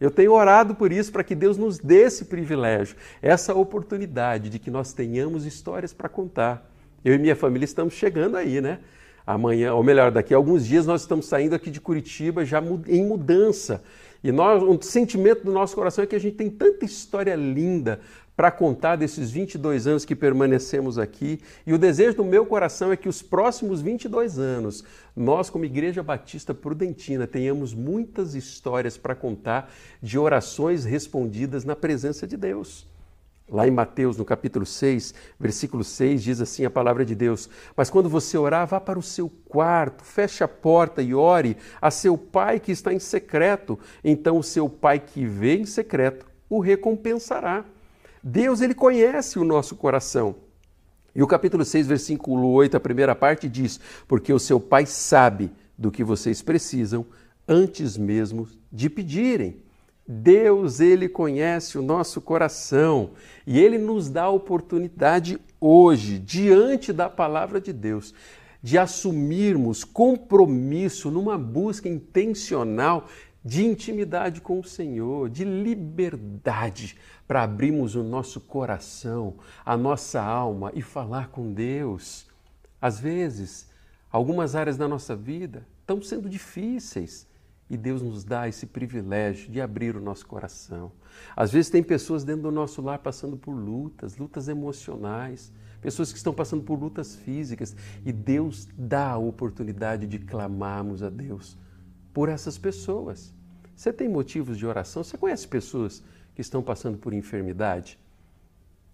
Eu 0.00 0.10
tenho 0.10 0.32
orado 0.32 0.74
por 0.74 0.92
isso, 0.92 1.12
para 1.12 1.24
que 1.24 1.34
Deus 1.34 1.56
nos 1.56 1.78
dê 1.78 2.02
esse 2.02 2.26
privilégio, 2.26 2.96
essa 3.22 3.54
oportunidade 3.54 4.50
de 4.50 4.58
que 4.58 4.70
nós 4.70 4.92
tenhamos 4.92 5.46
histórias 5.46 5.92
para 5.92 6.08
contar. 6.08 6.68
Eu 7.04 7.14
e 7.14 7.18
minha 7.18 7.36
família 7.36 7.64
estamos 7.64 7.94
chegando 7.94 8.36
aí, 8.36 8.60
né? 8.60 8.80
Amanhã, 9.26 9.72
ou 9.72 9.82
melhor, 9.82 10.10
daqui 10.10 10.34
a 10.34 10.36
alguns 10.36 10.66
dias 10.66 10.84
nós 10.84 11.00
estamos 11.02 11.26
saindo 11.26 11.54
aqui 11.54 11.70
de 11.70 11.80
Curitiba 11.80 12.44
já 12.44 12.62
em 12.86 13.04
mudança. 13.04 13.82
E 14.22 14.32
nós, 14.32 14.62
um 14.62 14.80
sentimento 14.80 15.44
do 15.44 15.52
nosso 15.52 15.74
coração 15.74 16.04
é 16.04 16.06
que 16.06 16.16
a 16.16 16.20
gente 16.20 16.36
tem 16.36 16.50
tanta 16.50 16.84
história 16.84 17.34
linda 17.34 18.00
para 18.36 18.50
contar 18.50 18.96
desses 18.96 19.30
22 19.30 19.86
anos 19.86 20.04
que 20.04 20.16
permanecemos 20.16 20.98
aqui. 20.98 21.40
E 21.66 21.72
o 21.72 21.78
desejo 21.78 22.16
do 22.16 22.24
meu 22.24 22.44
coração 22.44 22.92
é 22.92 22.96
que 22.96 23.08
os 23.08 23.22
próximos 23.22 23.80
22 23.80 24.38
anos, 24.38 24.84
nós, 25.14 25.48
como 25.48 25.64
Igreja 25.64 26.02
Batista 26.02 26.52
Prudentina, 26.52 27.26
tenhamos 27.26 27.72
muitas 27.72 28.34
histórias 28.34 28.96
para 28.96 29.14
contar 29.14 29.72
de 30.02 30.18
orações 30.18 30.84
respondidas 30.84 31.64
na 31.64 31.76
presença 31.76 32.26
de 32.26 32.36
Deus. 32.36 32.86
Lá 33.46 33.68
em 33.68 33.70
Mateus, 33.70 34.16
no 34.16 34.24
capítulo 34.24 34.64
6, 34.64 35.14
versículo 35.38 35.84
6, 35.84 36.22
diz 36.22 36.40
assim 36.40 36.64
a 36.64 36.70
palavra 36.70 37.04
de 37.04 37.14
Deus: 37.14 37.48
Mas 37.76 37.90
quando 37.90 38.08
você 38.08 38.38
orar, 38.38 38.66
vá 38.66 38.80
para 38.80 38.98
o 38.98 39.02
seu 39.02 39.30
quarto, 39.46 40.02
feche 40.02 40.42
a 40.42 40.48
porta 40.48 41.02
e 41.02 41.14
ore 41.14 41.58
a 41.80 41.90
seu 41.90 42.16
pai 42.16 42.58
que 42.58 42.72
está 42.72 42.90
em 42.90 42.98
secreto. 42.98 43.78
Então 44.02 44.38
o 44.38 44.42
seu 44.42 44.66
pai 44.66 44.98
que 44.98 45.26
vê 45.26 45.58
em 45.58 45.66
secreto 45.66 46.26
o 46.48 46.58
recompensará. 46.58 47.66
Deus 48.26 48.62
ele 48.62 48.72
conhece 48.72 49.38
o 49.38 49.44
nosso 49.44 49.76
coração. 49.76 50.36
E 51.14 51.22
o 51.22 51.26
capítulo 51.26 51.62
6, 51.62 51.86
versículo 51.86 52.48
8, 52.52 52.74
a 52.74 52.80
primeira 52.80 53.14
parte 53.14 53.50
diz: 53.50 53.78
Porque 54.08 54.32
o 54.32 54.38
seu 54.38 54.58
Pai 54.58 54.86
sabe 54.86 55.52
do 55.76 55.90
que 55.90 56.02
vocês 56.02 56.40
precisam 56.40 57.04
antes 57.46 57.98
mesmo 57.98 58.48
de 58.72 58.88
pedirem. 58.88 59.62
Deus, 60.08 60.80
ele 60.80 61.06
conhece 61.06 61.76
o 61.76 61.82
nosso 61.82 62.18
coração 62.22 63.10
e 63.46 63.60
ele 63.60 63.76
nos 63.76 64.08
dá 64.08 64.24
a 64.24 64.30
oportunidade 64.30 65.38
hoje, 65.60 66.18
diante 66.18 66.94
da 66.94 67.10
palavra 67.10 67.60
de 67.60 67.74
Deus, 67.74 68.14
de 68.62 68.78
assumirmos 68.78 69.84
compromisso 69.84 71.10
numa 71.10 71.36
busca 71.36 71.90
intencional 71.90 73.06
de 73.44 73.62
intimidade 73.62 74.40
com 74.40 74.58
o 74.58 74.64
Senhor, 74.64 75.28
de 75.28 75.44
liberdade 75.44 76.96
para 77.28 77.42
abrirmos 77.42 77.94
o 77.94 78.02
nosso 78.02 78.40
coração, 78.40 79.34
a 79.66 79.76
nossa 79.76 80.22
alma 80.22 80.72
e 80.74 80.80
falar 80.80 81.28
com 81.28 81.52
Deus. 81.52 82.26
Às 82.80 82.98
vezes, 82.98 83.68
algumas 84.10 84.54
áreas 84.54 84.78
da 84.78 84.88
nossa 84.88 85.14
vida 85.14 85.66
estão 85.80 86.00
sendo 86.00 86.28
difíceis 86.28 87.26
e 87.68 87.76
Deus 87.76 88.00
nos 88.00 88.24
dá 88.24 88.48
esse 88.48 88.64
privilégio 88.64 89.50
de 89.50 89.60
abrir 89.60 89.94
o 89.94 90.00
nosso 90.00 90.26
coração. 90.26 90.90
Às 91.36 91.52
vezes, 91.52 91.70
tem 91.70 91.82
pessoas 91.82 92.24
dentro 92.24 92.42
do 92.42 92.50
nosso 92.50 92.80
lar 92.80 92.98
passando 93.00 93.36
por 93.36 93.52
lutas, 93.52 94.16
lutas 94.16 94.48
emocionais, 94.48 95.52
pessoas 95.82 96.10
que 96.10 96.16
estão 96.16 96.32
passando 96.32 96.62
por 96.62 96.78
lutas 96.78 97.14
físicas 97.14 97.76
e 98.06 98.12
Deus 98.12 98.66
dá 98.76 99.10
a 99.10 99.18
oportunidade 99.18 100.06
de 100.06 100.18
clamarmos 100.18 101.02
a 101.02 101.10
Deus 101.10 101.58
por 102.14 102.28
essas 102.28 102.56
pessoas. 102.56 103.34
Você 103.76 103.92
tem 103.92 104.08
motivos 104.08 104.56
de 104.56 104.64
oração? 104.64 105.02
Você 105.02 105.18
conhece 105.18 105.46
pessoas 105.46 106.02
que 106.34 106.40
estão 106.40 106.62
passando 106.62 106.96
por 106.96 107.12
enfermidade? 107.12 107.98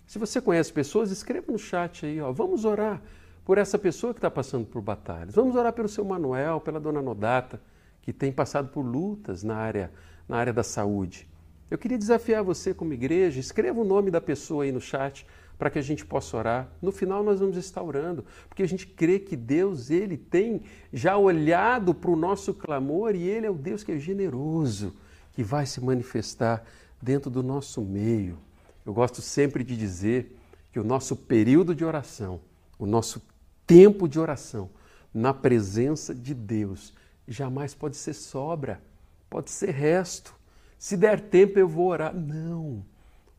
Se 0.07 0.19
você 0.19 0.41
conhece 0.41 0.73
pessoas, 0.73 1.11
escreva 1.13 1.53
no 1.53 1.59
chat 1.59 2.05
aí, 2.05 2.21
ó, 2.21 2.33
vamos 2.33 2.65
orar 2.65 3.01
por 3.45 3.59
essa 3.59 3.79
pessoa 3.79 4.15
que 4.15 4.19
está 4.19 4.31
passando 4.31 4.67
por 4.67 4.83
batalhas. 4.83 5.35
Vamos 5.35 5.55
orar 5.55 5.73
pelo 5.73 5.89
seu 5.89 6.05
Manuel, 6.05 6.61
pela 6.61 6.81
dona 6.81 7.03
Nodata, 7.03 7.61
que 8.01 8.13
tem 8.13 8.33
passado 8.33 8.71
por 8.71 8.83
lutas 8.83 9.43
na 9.43 9.57
área, 9.57 9.93
na 10.27 10.39
área 10.39 10.53
da 10.53 10.63
saúde. 10.63 11.29
Eu 11.71 11.79
queria 11.79 11.99
desafiar 11.99 12.43
você 12.43 12.75
como 12.75 12.93
igreja, 12.93 13.39
escreva 13.39 13.81
o 13.81 13.85
nome 13.85 14.11
da 14.11 14.21
pessoa 14.21 14.65
aí 14.65 14.73
no 14.73 14.81
chat 14.81 15.27
para 15.61 15.69
que 15.69 15.79
a 15.79 15.83
gente 15.83 16.07
possa 16.07 16.39
orar. 16.39 16.73
No 16.81 16.91
final 16.91 17.23
nós 17.23 17.39
vamos 17.39 17.59
estar 17.59 17.83
orando, 17.83 18.25
porque 18.49 18.63
a 18.63 18.67
gente 18.67 18.87
crê 18.87 19.19
que 19.19 19.37
Deus, 19.37 19.91
ele 19.91 20.17
tem 20.17 20.63
já 20.91 21.19
olhado 21.19 21.93
para 21.93 22.11
o 22.11 22.17
nosso 22.17 22.55
clamor 22.55 23.15
e 23.15 23.25
ele 23.25 23.47
é 23.47 23.51
o 23.51 23.55
Deus 23.55 23.85
que 23.85 23.93
é 23.93 23.99
generoso, 23.99 24.97
que 25.35 25.43
vai 25.43 25.67
se 25.67 25.79
manifestar 25.79 26.65
dentro 27.01 27.31
do 27.31 27.43
nosso 27.43 27.83
meio. 27.83 28.39
Eu 28.87 28.95
gosto 28.95 29.21
sempre 29.21 29.63
de 29.63 29.77
dizer 29.77 30.35
que 30.73 30.81
o 30.81 30.85
nosso 30.85 31.15
período 31.15 31.75
de 31.75 31.85
oração, 31.85 32.41
o 32.79 32.87
nosso 32.87 33.23
tempo 33.67 34.09
de 34.09 34.19
oração 34.19 34.71
na 35.13 35.35
presença 35.35 36.15
de 36.15 36.33
Deus 36.33 36.95
jamais 37.29 37.75
pode 37.75 37.99
ser 37.99 38.15
sobra, 38.15 38.81
pode 39.29 39.51
ser 39.51 39.73
resto. 39.73 40.35
Se 40.79 40.97
der 40.97 41.21
tempo 41.21 41.59
eu 41.59 41.69
vou 41.69 41.89
orar. 41.89 42.15
Não. 42.15 42.83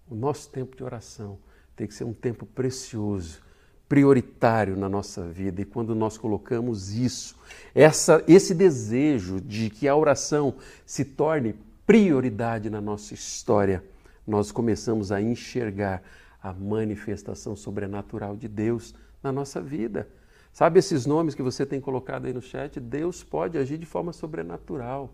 O 0.08 0.14
nosso 0.14 0.52
tempo 0.52 0.76
de 0.78 0.84
oração 0.84 1.40
tem 1.76 1.88
que 1.88 1.94
ser 1.94 2.04
um 2.04 2.14
tempo 2.14 2.46
precioso, 2.46 3.42
prioritário 3.88 4.78
na 4.78 4.88
nossa 4.88 5.28
vida. 5.28 5.62
E 5.62 5.66
quando 5.66 5.94
nós 5.94 6.18
colocamos 6.18 6.94
isso, 6.94 7.36
essa, 7.76 8.24
esse 8.28 8.54
desejo 8.54 9.42
de 9.42 9.70
que 9.70 9.88
a 9.88 9.96
oração 9.96 10.56
se 10.86 11.04
torne 11.04 11.56
prioridade 11.86 12.70
na 12.70 12.80
nossa 12.80 13.14
história, 13.14 13.84
nós 14.26 14.52
começamos 14.52 15.12
a 15.12 15.22
enxergar 15.22 16.02
a 16.42 16.54
manifestação 16.54 17.56
sobrenatural 17.56 18.36
de 18.36 18.48
Deus 18.48 18.96
na 19.22 19.32
nossa 19.32 19.62
vida. 19.62 20.08
Sabe 20.54 20.80
esses 20.80 21.06
nomes 21.06 21.36
que 21.36 21.42
você 21.42 21.66
tem 21.66 21.80
colocado 21.80 22.26
aí 22.26 22.34
no 22.34 22.42
chat? 22.42 22.80
Deus 22.80 23.24
pode 23.24 23.58
agir 23.58 23.78
de 23.78 23.86
forma 23.86 24.12
sobrenatural 24.12 25.14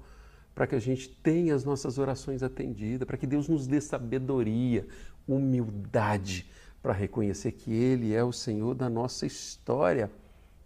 para 0.56 0.66
que 0.66 0.74
a 0.74 0.80
gente 0.80 1.10
tenha 1.10 1.54
as 1.54 1.64
nossas 1.64 2.00
orações 2.00 2.42
atendidas, 2.42 3.06
para 3.06 3.18
que 3.18 3.28
Deus 3.28 3.48
nos 3.48 3.68
dê 3.68 3.80
sabedoria, 3.80 4.88
humildade 5.28 6.46
para 6.82 6.94
reconhecer 6.94 7.52
que 7.52 7.74
Ele 7.74 8.14
é 8.14 8.24
o 8.24 8.32
Senhor 8.32 8.74
da 8.74 8.90
nossa 8.90 9.26
história. 9.26 10.12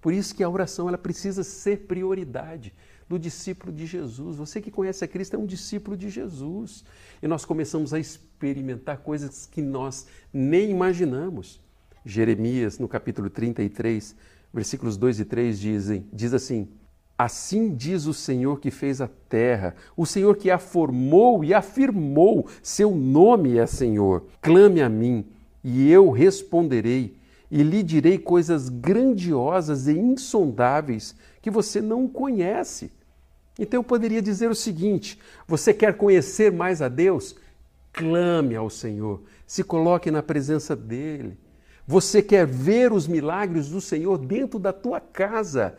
Por 0.02 0.14
isso 0.14 0.36
que 0.36 0.44
a 0.44 0.50
oração 0.50 0.88
ela 0.88 0.98
precisa 0.98 1.44
ser 1.44 1.82
prioridade 1.88 2.74
do 3.08 3.20
discípulo 3.20 3.72
de 3.72 3.86
Jesus. 3.86 4.38
Você 4.38 4.62
que 4.62 4.72
conhece 4.72 5.04
a 5.04 5.08
Cristo 5.08 5.36
é 5.36 5.40
um 5.40 5.46
discípulo 5.46 5.98
de 5.98 6.10
Jesus. 6.10 6.84
E 7.22 7.28
nós 7.28 7.44
começamos 7.44 7.94
a 7.94 8.00
experimentar 8.00 9.00
coisas 9.00 9.46
que 9.46 9.62
nós 9.62 10.08
nem 10.34 10.72
imaginamos. 10.72 11.60
Jeremias, 12.06 12.80
no 12.80 12.88
capítulo 12.88 13.30
33, 13.30 14.16
versículos 14.54 14.98
2 14.98 15.20
e 15.20 15.26
3 15.26 15.60
dizem, 15.60 16.08
diz 16.12 16.34
assim: 16.34 16.70
Assim 17.24 17.76
diz 17.76 18.08
o 18.08 18.16
Senhor 18.16 18.60
que 18.60 18.72
fez 18.72 19.00
a 19.00 19.08
terra, 19.08 19.76
o 19.96 20.08
Senhor 20.08 20.36
que 20.36 20.50
a 20.50 20.58
formou 20.58 21.44
e 21.44 21.54
afirmou, 21.54 22.48
seu 22.64 22.96
nome 22.96 23.60
é 23.60 23.68
Senhor. 23.68 24.26
Clame 24.42 24.82
a 24.82 24.90
mim, 24.90 25.28
e 25.64 25.92
eu 25.92 26.10
responderei, 26.10 27.16
e 27.52 27.62
lhe 27.62 27.84
direi 27.84 28.18
coisas 28.18 28.70
grandiosas 28.70 29.88
e 29.88 29.92
insondáveis 29.92 31.16
que 31.44 31.52
você 31.52 31.80
não 31.80 32.08
conhece. 32.08 32.92
Então 33.60 33.82
eu 33.82 33.84
poderia 33.84 34.20
dizer 34.20 34.50
o 34.50 34.56
seguinte: 34.56 35.20
você 35.48 35.76
quer 35.76 35.96
conhecer 35.96 36.52
mais 36.52 36.82
a 36.82 36.88
Deus? 36.88 37.36
Clame 37.94 38.56
ao 38.56 38.68
Senhor, 38.68 39.22
se 39.46 39.64
coloque 39.64 40.10
na 40.10 40.24
presença 40.24 40.76
dele. 40.76 41.38
Você 41.86 42.20
quer 42.24 42.48
ver 42.48 42.92
os 42.92 43.08
milagres 43.08 43.70
do 43.70 43.80
Senhor 43.80 44.18
dentro 44.18 44.58
da 44.58 44.74
tua 44.74 45.00
casa? 45.00 45.76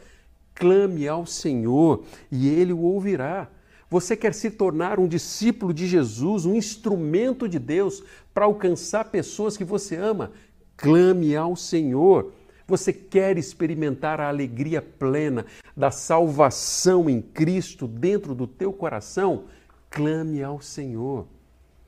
Clame 0.55 1.09
ao 1.09 1.27
Senhor 1.27 2.05
e 2.31 2.49
ele 2.49 2.73
o 2.73 2.81
ouvirá. 2.81 3.51
Você 3.91 4.17
quer 4.17 4.33
se 4.33 4.51
tornar 4.51 4.99
um 4.99 5.07
discípulo 5.07 5.75
de 5.75 5.87
Jesus, 5.87 6.47
um 6.47 6.55
instrumento 6.55 7.49
de 7.49 7.59
Deus 7.59 8.03
para 8.33 8.47
alcançar 8.47 9.11
pessoas 9.11 9.57
que 9.57 9.65
você 9.65 9.97
ama? 9.97 10.33
Clame 10.77 11.37
ao 11.37 11.55
Senhor. 11.55 12.33
Você 12.67 12.93
quer 12.93 13.37
experimentar 13.37 14.21
a 14.21 14.29
alegria 14.29 14.81
plena 14.81 15.45
da 15.77 15.91
salvação 15.91 17.11
em 17.11 17.21
Cristo 17.21 17.87
dentro 17.87 18.35
do 18.35 18.47
teu 18.47 18.73
coração? 18.73 19.45
Clame 19.91 20.43
ao 20.43 20.61
Senhor. 20.61 21.27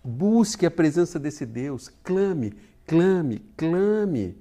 Busque 0.05 0.66
a 0.66 0.70
presença 0.70 1.18
desse 1.18 1.46
Deus. 1.46 1.90
Clame, 2.03 2.53
clame, 2.87 3.40
clame. 3.57 4.37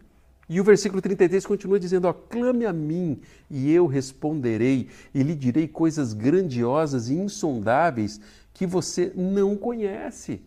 E 0.50 0.60
o 0.60 0.64
versículo 0.64 1.02
33 1.02 1.46
continua 1.46 1.80
dizendo: 1.80 2.08
ó, 2.08 2.14
clame 2.14 2.66
a 2.66 2.74
mim 2.74 3.20
e 3.50 3.72
eu 3.72 3.88
responderei, 3.88 4.90
e 5.14 5.24
lhe 5.24 5.36
direi 5.36 5.68
coisas 5.68 6.14
grandiosas 6.14 7.10
e 7.10 7.14
insondáveis 7.14 8.20
que 8.54 8.66
você 8.66 9.12
não 9.16 9.56
conhece. 9.56 10.42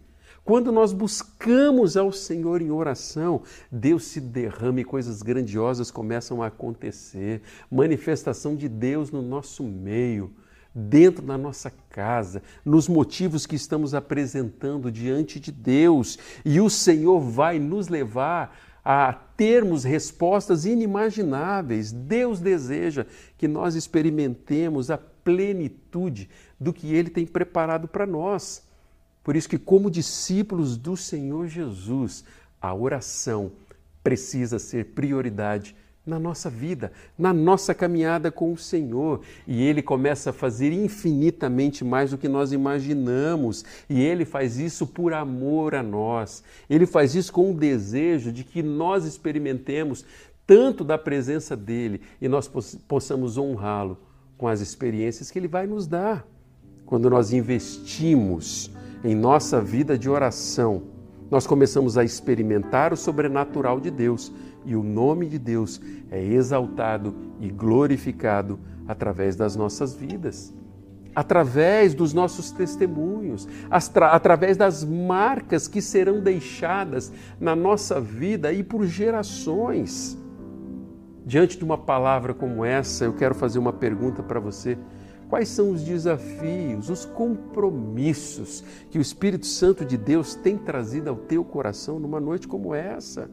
Quando 0.44 0.70
nós 0.70 0.92
buscamos 0.92 1.96
ao 1.96 2.12
Senhor 2.12 2.62
em 2.62 2.70
oração, 2.70 3.42
Deus 3.70 4.04
se 4.04 4.20
derrama 4.20 4.80
e 4.80 4.84
coisas 4.84 5.20
grandiosas 5.20 5.90
começam 5.90 6.40
a 6.40 6.46
acontecer. 6.46 7.42
Manifestação 7.68 8.54
de 8.54 8.68
Deus 8.68 9.10
no 9.10 9.20
nosso 9.20 9.64
meio, 9.64 10.32
dentro 10.72 11.26
da 11.26 11.36
nossa 11.36 11.72
casa, 11.90 12.44
nos 12.64 12.86
motivos 12.86 13.44
que 13.44 13.56
estamos 13.56 13.92
apresentando 13.92 14.88
diante 14.88 15.40
de 15.40 15.50
Deus. 15.50 16.16
E 16.44 16.60
o 16.60 16.70
Senhor 16.70 17.18
vai 17.18 17.58
nos 17.58 17.88
levar 17.88 18.56
a 18.88 19.12
termos 19.12 19.82
respostas 19.82 20.64
inimagináveis. 20.64 21.90
Deus 21.90 22.38
deseja 22.38 23.04
que 23.36 23.48
nós 23.48 23.74
experimentemos 23.74 24.92
a 24.92 24.96
plenitude 24.96 26.30
do 26.58 26.72
que 26.72 26.94
Ele 26.94 27.10
tem 27.10 27.26
preparado 27.26 27.88
para 27.88 28.06
nós. 28.06 28.62
Por 29.24 29.34
isso 29.34 29.48
que, 29.48 29.58
como 29.58 29.90
discípulos 29.90 30.76
do 30.76 30.96
Senhor 30.96 31.48
Jesus, 31.48 32.22
a 32.62 32.72
oração 32.72 33.50
precisa 34.04 34.56
ser 34.56 34.84
prioridade 34.94 35.74
na 36.06 36.18
nossa 36.20 36.48
vida, 36.48 36.92
na 37.18 37.32
nossa 37.32 37.74
caminhada 37.74 38.30
com 38.30 38.52
o 38.52 38.56
Senhor. 38.56 39.20
E 39.46 39.62
Ele 39.62 39.82
começa 39.82 40.30
a 40.30 40.32
fazer 40.32 40.72
infinitamente 40.72 41.84
mais 41.84 42.12
do 42.12 42.18
que 42.18 42.28
nós 42.28 42.52
imaginamos. 42.52 43.64
E 43.90 44.00
Ele 44.00 44.24
faz 44.24 44.58
isso 44.58 44.86
por 44.86 45.12
amor 45.12 45.74
a 45.74 45.82
nós. 45.82 46.44
Ele 46.70 46.86
faz 46.86 47.14
isso 47.14 47.32
com 47.32 47.50
o 47.50 47.54
desejo 47.54 48.30
de 48.30 48.44
que 48.44 48.62
nós 48.62 49.04
experimentemos 49.04 50.04
tanto 50.46 50.84
da 50.84 50.96
presença 50.96 51.56
dEle 51.56 52.00
e 52.22 52.28
nós 52.28 52.48
possamos 52.86 53.36
honrá-lo 53.36 53.98
com 54.38 54.46
as 54.46 54.60
experiências 54.60 55.30
que 55.30 55.38
Ele 55.38 55.48
vai 55.48 55.66
nos 55.66 55.88
dar. 55.88 56.24
Quando 56.84 57.10
nós 57.10 57.32
investimos 57.32 58.70
em 59.02 59.14
nossa 59.14 59.60
vida 59.60 59.98
de 59.98 60.08
oração, 60.08 60.95
nós 61.30 61.46
começamos 61.46 61.98
a 61.98 62.04
experimentar 62.04 62.92
o 62.92 62.96
sobrenatural 62.96 63.80
de 63.80 63.90
Deus 63.90 64.32
e 64.64 64.76
o 64.76 64.82
nome 64.82 65.26
de 65.26 65.38
Deus 65.38 65.80
é 66.10 66.22
exaltado 66.24 67.14
e 67.40 67.48
glorificado 67.48 68.58
através 68.86 69.34
das 69.34 69.56
nossas 69.56 69.94
vidas, 69.94 70.54
através 71.14 71.94
dos 71.94 72.12
nossos 72.12 72.50
testemunhos, 72.50 73.48
através 73.70 74.56
das 74.56 74.84
marcas 74.84 75.66
que 75.66 75.82
serão 75.82 76.20
deixadas 76.20 77.12
na 77.40 77.56
nossa 77.56 78.00
vida 78.00 78.52
e 78.52 78.62
por 78.62 78.86
gerações. 78.86 80.16
Diante 81.24 81.58
de 81.58 81.64
uma 81.64 81.76
palavra 81.76 82.32
como 82.32 82.64
essa, 82.64 83.04
eu 83.04 83.12
quero 83.12 83.34
fazer 83.34 83.58
uma 83.58 83.72
pergunta 83.72 84.22
para 84.22 84.38
você. 84.38 84.78
Quais 85.28 85.48
são 85.48 85.70
os 85.70 85.82
desafios, 85.82 86.88
os 86.88 87.04
compromissos 87.04 88.62
que 88.90 88.98
o 88.98 89.00
Espírito 89.00 89.46
Santo 89.46 89.84
de 89.84 89.96
Deus 89.96 90.34
tem 90.36 90.56
trazido 90.56 91.10
ao 91.10 91.16
teu 91.16 91.44
coração 91.44 91.98
numa 91.98 92.20
noite 92.20 92.46
como 92.46 92.74
essa? 92.74 93.28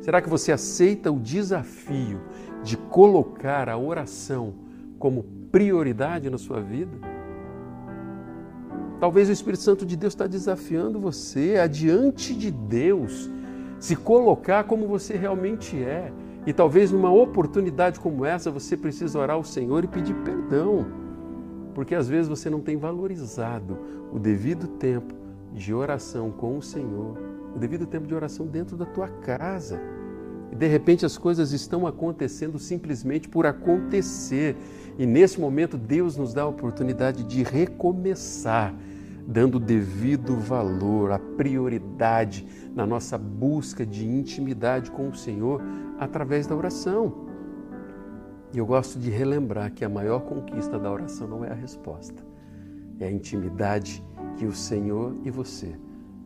Será 0.00 0.20
que 0.20 0.28
você 0.28 0.52
aceita 0.52 1.10
o 1.10 1.18
desafio 1.18 2.20
de 2.62 2.76
colocar 2.76 3.68
a 3.68 3.78
oração 3.78 4.54
como 4.98 5.24
prioridade 5.50 6.28
na 6.28 6.36
sua 6.36 6.60
vida? 6.60 6.92
Talvez 9.00 9.28
o 9.28 9.32
Espírito 9.32 9.62
Santo 9.62 9.86
de 9.86 9.96
Deus 9.96 10.12
está 10.12 10.26
desafiando 10.26 11.00
você 11.00 11.56
adiante 11.56 12.34
de 12.34 12.50
Deus, 12.50 13.30
se 13.78 13.96
colocar 13.96 14.64
como 14.64 14.86
você 14.86 15.16
realmente 15.16 15.76
é 15.82 16.12
e 16.46 16.52
talvez 16.52 16.90
numa 16.90 17.12
oportunidade 17.12 18.00
como 18.00 18.24
essa 18.24 18.50
você 18.50 18.76
precisa 18.76 19.18
orar 19.18 19.36
ao 19.36 19.44
Senhor 19.44 19.84
e 19.84 19.86
pedir 19.86 20.14
perdão, 20.14 20.86
porque 21.78 21.94
às 21.94 22.08
vezes 22.08 22.28
você 22.28 22.50
não 22.50 22.60
tem 22.60 22.76
valorizado 22.76 23.78
o 24.12 24.18
devido 24.18 24.66
tempo 24.66 25.14
de 25.52 25.72
oração 25.72 26.32
com 26.32 26.58
o 26.58 26.60
Senhor, 26.60 27.16
o 27.54 27.56
devido 27.60 27.86
tempo 27.86 28.04
de 28.04 28.12
oração 28.12 28.48
dentro 28.48 28.76
da 28.76 28.84
tua 28.84 29.06
casa. 29.06 29.80
E 30.50 30.56
de 30.56 30.66
repente 30.66 31.06
as 31.06 31.16
coisas 31.16 31.52
estão 31.52 31.86
acontecendo 31.86 32.58
simplesmente 32.58 33.28
por 33.28 33.46
acontecer. 33.46 34.56
E 34.98 35.06
nesse 35.06 35.40
momento 35.40 35.78
Deus 35.78 36.16
nos 36.16 36.34
dá 36.34 36.42
a 36.42 36.48
oportunidade 36.48 37.22
de 37.22 37.44
recomeçar, 37.44 38.74
dando 39.24 39.60
devido 39.60 40.36
valor, 40.36 41.12
a 41.12 41.18
prioridade 41.20 42.44
na 42.74 42.84
nossa 42.84 43.16
busca 43.16 43.86
de 43.86 44.04
intimidade 44.04 44.90
com 44.90 45.10
o 45.10 45.14
Senhor 45.14 45.62
através 45.96 46.44
da 46.44 46.56
oração. 46.56 47.27
E 48.52 48.58
eu 48.58 48.64
gosto 48.64 48.98
de 48.98 49.10
relembrar 49.10 49.72
que 49.72 49.84
a 49.84 49.88
maior 49.88 50.20
conquista 50.20 50.78
da 50.78 50.90
oração 50.90 51.28
não 51.28 51.44
é 51.44 51.50
a 51.50 51.54
resposta, 51.54 52.22
é 52.98 53.06
a 53.06 53.10
intimidade 53.10 54.02
que 54.36 54.46
o 54.46 54.52
Senhor 54.52 55.14
e 55.22 55.30
você 55.30 55.74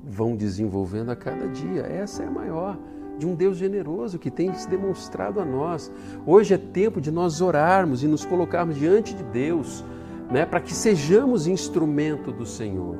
vão 0.04 0.36
desenvolvendo 0.36 1.10
a 1.10 1.16
cada 1.16 1.48
dia. 1.48 1.82
Essa 1.82 2.22
é 2.22 2.26
a 2.26 2.30
maior 2.30 2.78
de 3.18 3.26
um 3.26 3.34
Deus 3.34 3.56
generoso 3.56 4.18
que 4.18 4.30
tem 4.30 4.52
se 4.54 4.68
demonstrado 4.68 5.40
a 5.40 5.44
nós. 5.44 5.92
Hoje 6.26 6.54
é 6.54 6.58
tempo 6.58 7.00
de 7.00 7.10
nós 7.10 7.40
orarmos 7.40 8.02
e 8.02 8.06
nos 8.06 8.24
colocarmos 8.24 8.76
diante 8.76 9.14
de 9.14 9.24
Deus, 9.24 9.84
né, 10.30 10.46
para 10.46 10.60
que 10.60 10.74
sejamos 10.74 11.46
instrumento 11.46 12.30
do 12.30 12.46
Senhor. 12.46 12.96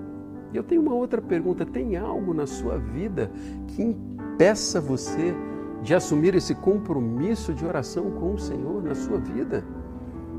E 0.53 0.57
eu 0.57 0.63
tenho 0.63 0.83
uma 0.83 0.95
outra 0.95 1.23
pergunta: 1.23 1.65
tem 1.65 1.97
algo 1.97 2.35
na 2.35 2.47
sua 2.47 2.77
vida 2.77 3.31
que 3.69 3.83
impeça 3.83 4.81
você 4.81 5.35
de 5.83 5.95
assumir 5.95 6.35
esse 6.35 6.55
compromisso 6.55 7.53
de 7.53 7.65
oração 7.67 8.11
com 8.13 8.35
o 8.35 8.39
Senhor 8.39 8.83
na 8.83 8.95
sua 8.95 9.19
vida? 9.19 9.65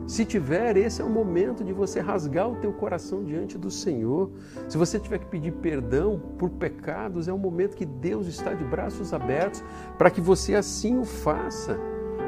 Se 0.05 0.25
tiver, 0.25 0.75
esse 0.75 1.01
é 1.01 1.05
o 1.05 1.09
momento 1.09 1.63
de 1.63 1.71
você 1.71 2.01
rasgar 2.01 2.49
o 2.49 2.57
teu 2.57 2.73
coração 2.73 3.23
diante 3.23 3.57
do 3.57 3.71
Senhor. 3.71 4.29
Se 4.67 4.77
você 4.77 4.99
tiver 4.99 5.19
que 5.19 5.25
pedir 5.27 5.51
perdão 5.53 6.21
por 6.37 6.49
pecados, 6.49 7.27
é 7.27 7.33
o 7.33 7.37
momento 7.37 7.75
que 7.75 7.85
Deus 7.85 8.27
está 8.27 8.53
de 8.53 8.63
braços 8.65 9.13
abertos 9.13 9.63
para 9.97 10.11
que 10.11 10.19
você 10.19 10.55
assim 10.55 10.99
o 10.99 11.05
faça, 11.05 11.79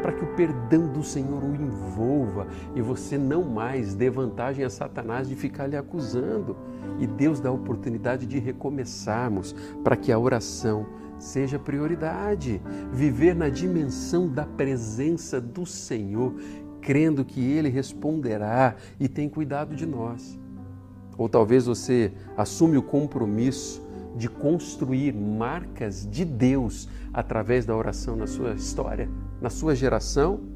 para 0.02 0.14
que 0.14 0.24
o 0.24 0.36
perdão 0.36 0.88
do 0.88 1.04
Senhor 1.04 1.44
o 1.44 1.54
envolva 1.54 2.48
e 2.76 2.82
você 2.82 3.18
não 3.18 3.44
mais 3.44 3.94
dê 3.94 4.10
vantagem 4.10 4.64
a 4.64 4.70
Satanás 4.70 5.28
de 5.28 5.36
ficar 5.36 5.68
lhe 5.68 5.76
acusando. 5.76 6.56
E 6.98 7.06
Deus 7.06 7.42
dá 7.42 7.50
a 7.50 7.54
oportunidade 7.54 8.26
de 8.26 8.40
recomeçarmos 8.40 9.54
para 9.84 9.98
que 9.98 10.14
a 10.14 10.20
oração 10.20 10.86
seja 11.20 11.60
prioridade. 11.60 12.62
Viver 12.92 13.36
na 13.36 13.50
dimensão 13.50 14.28
da 14.28 14.46
presença 14.46 15.40
do 15.40 15.66
Senhor, 15.66 16.36
crendo 16.82 17.26
que 17.26 17.42
Ele 17.42 17.70
responderá 17.70 18.76
e 19.00 19.08
tem 19.08 19.28
cuidado 19.28 19.76
de 19.76 19.86
nós. 19.86 20.40
Ou 21.18 21.30
talvez 21.30 21.66
você 21.66 22.12
assume 22.38 22.78
o 22.78 22.84
compromisso 22.84 23.86
de 24.16 24.30
construir 24.30 25.14
marcas 25.14 26.08
de 26.10 26.24
Deus 26.24 26.88
através 27.14 27.66
da 27.66 27.76
oração 27.76 28.16
na 28.16 28.28
sua 28.28 28.54
história, 28.54 29.10
na 29.42 29.50
sua 29.50 29.76
geração 29.76 30.55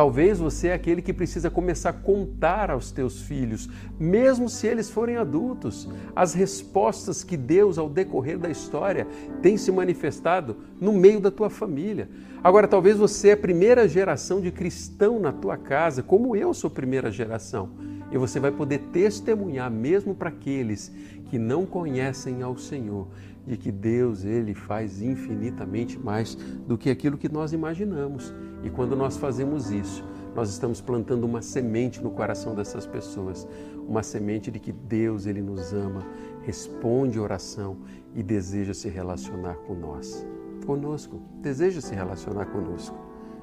Talvez 0.00 0.38
você 0.38 0.68
é 0.68 0.72
aquele 0.72 1.02
que 1.02 1.12
precisa 1.12 1.50
começar 1.50 1.90
a 1.90 1.92
contar 1.92 2.70
aos 2.70 2.90
teus 2.90 3.20
filhos, 3.20 3.68
mesmo 3.98 4.48
se 4.48 4.66
eles 4.66 4.88
forem 4.88 5.18
adultos, 5.18 5.86
as 6.16 6.32
respostas 6.32 7.22
que 7.22 7.36
Deus, 7.36 7.76
ao 7.76 7.86
decorrer 7.86 8.38
da 8.38 8.48
história, 8.48 9.06
tem 9.42 9.58
se 9.58 9.70
manifestado 9.70 10.56
no 10.80 10.90
meio 10.94 11.20
da 11.20 11.30
tua 11.30 11.50
família. 11.50 12.08
Agora, 12.42 12.66
talvez 12.66 12.96
você 12.96 13.28
é 13.28 13.32
a 13.32 13.36
primeira 13.36 13.86
geração 13.86 14.40
de 14.40 14.50
cristão 14.50 15.18
na 15.18 15.32
tua 15.32 15.58
casa, 15.58 16.02
como 16.02 16.34
eu 16.34 16.54
sou 16.54 16.70
primeira 16.70 17.10
geração, 17.10 17.68
e 18.10 18.16
você 18.16 18.40
vai 18.40 18.52
poder 18.52 18.78
testemunhar, 18.94 19.70
mesmo 19.70 20.14
para 20.14 20.30
aqueles 20.30 20.90
que 21.28 21.38
não 21.38 21.66
conhecem 21.66 22.42
ao 22.42 22.56
Senhor, 22.56 23.06
de 23.46 23.56
que 23.56 23.72
Deus 23.72 24.24
ele 24.24 24.54
faz 24.54 25.02
infinitamente 25.02 25.98
mais 25.98 26.34
do 26.66 26.76
que 26.76 26.90
aquilo 26.90 27.18
que 27.18 27.28
nós 27.28 27.52
imaginamos. 27.52 28.34
E 28.62 28.70
quando 28.70 28.94
nós 28.94 29.16
fazemos 29.16 29.70
isso, 29.70 30.04
nós 30.34 30.50
estamos 30.50 30.80
plantando 30.80 31.24
uma 31.24 31.42
semente 31.42 32.02
no 32.02 32.10
coração 32.10 32.54
dessas 32.54 32.86
pessoas, 32.86 33.46
uma 33.88 34.02
semente 34.02 34.50
de 34.50 34.60
que 34.60 34.72
Deus 34.72 35.26
ele 35.26 35.42
nos 35.42 35.72
ama, 35.72 36.06
responde 36.42 37.18
oração 37.18 37.78
e 38.14 38.22
deseja 38.22 38.72
se 38.72 38.88
relacionar 38.88 39.54
com 39.66 39.74
nós, 39.74 40.26
conosco, 40.64 41.20
deseja 41.40 41.80
se 41.80 41.94
relacionar 41.94 42.46
conosco. 42.46 42.96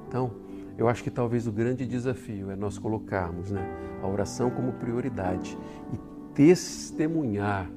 Então, 0.08 0.32
eu 0.78 0.88
acho 0.88 1.04
que 1.04 1.10
talvez 1.10 1.48
o 1.48 1.52
grande 1.52 1.86
desafio 1.86 2.52
é 2.52 2.56
nós 2.56 2.78
colocarmos 2.78 3.52
né, 3.52 3.68
a 4.02 4.08
oração 4.08 4.50
como 4.50 4.74
prioridade 4.74 5.58
e 5.92 5.98
testemunhar 6.34 7.70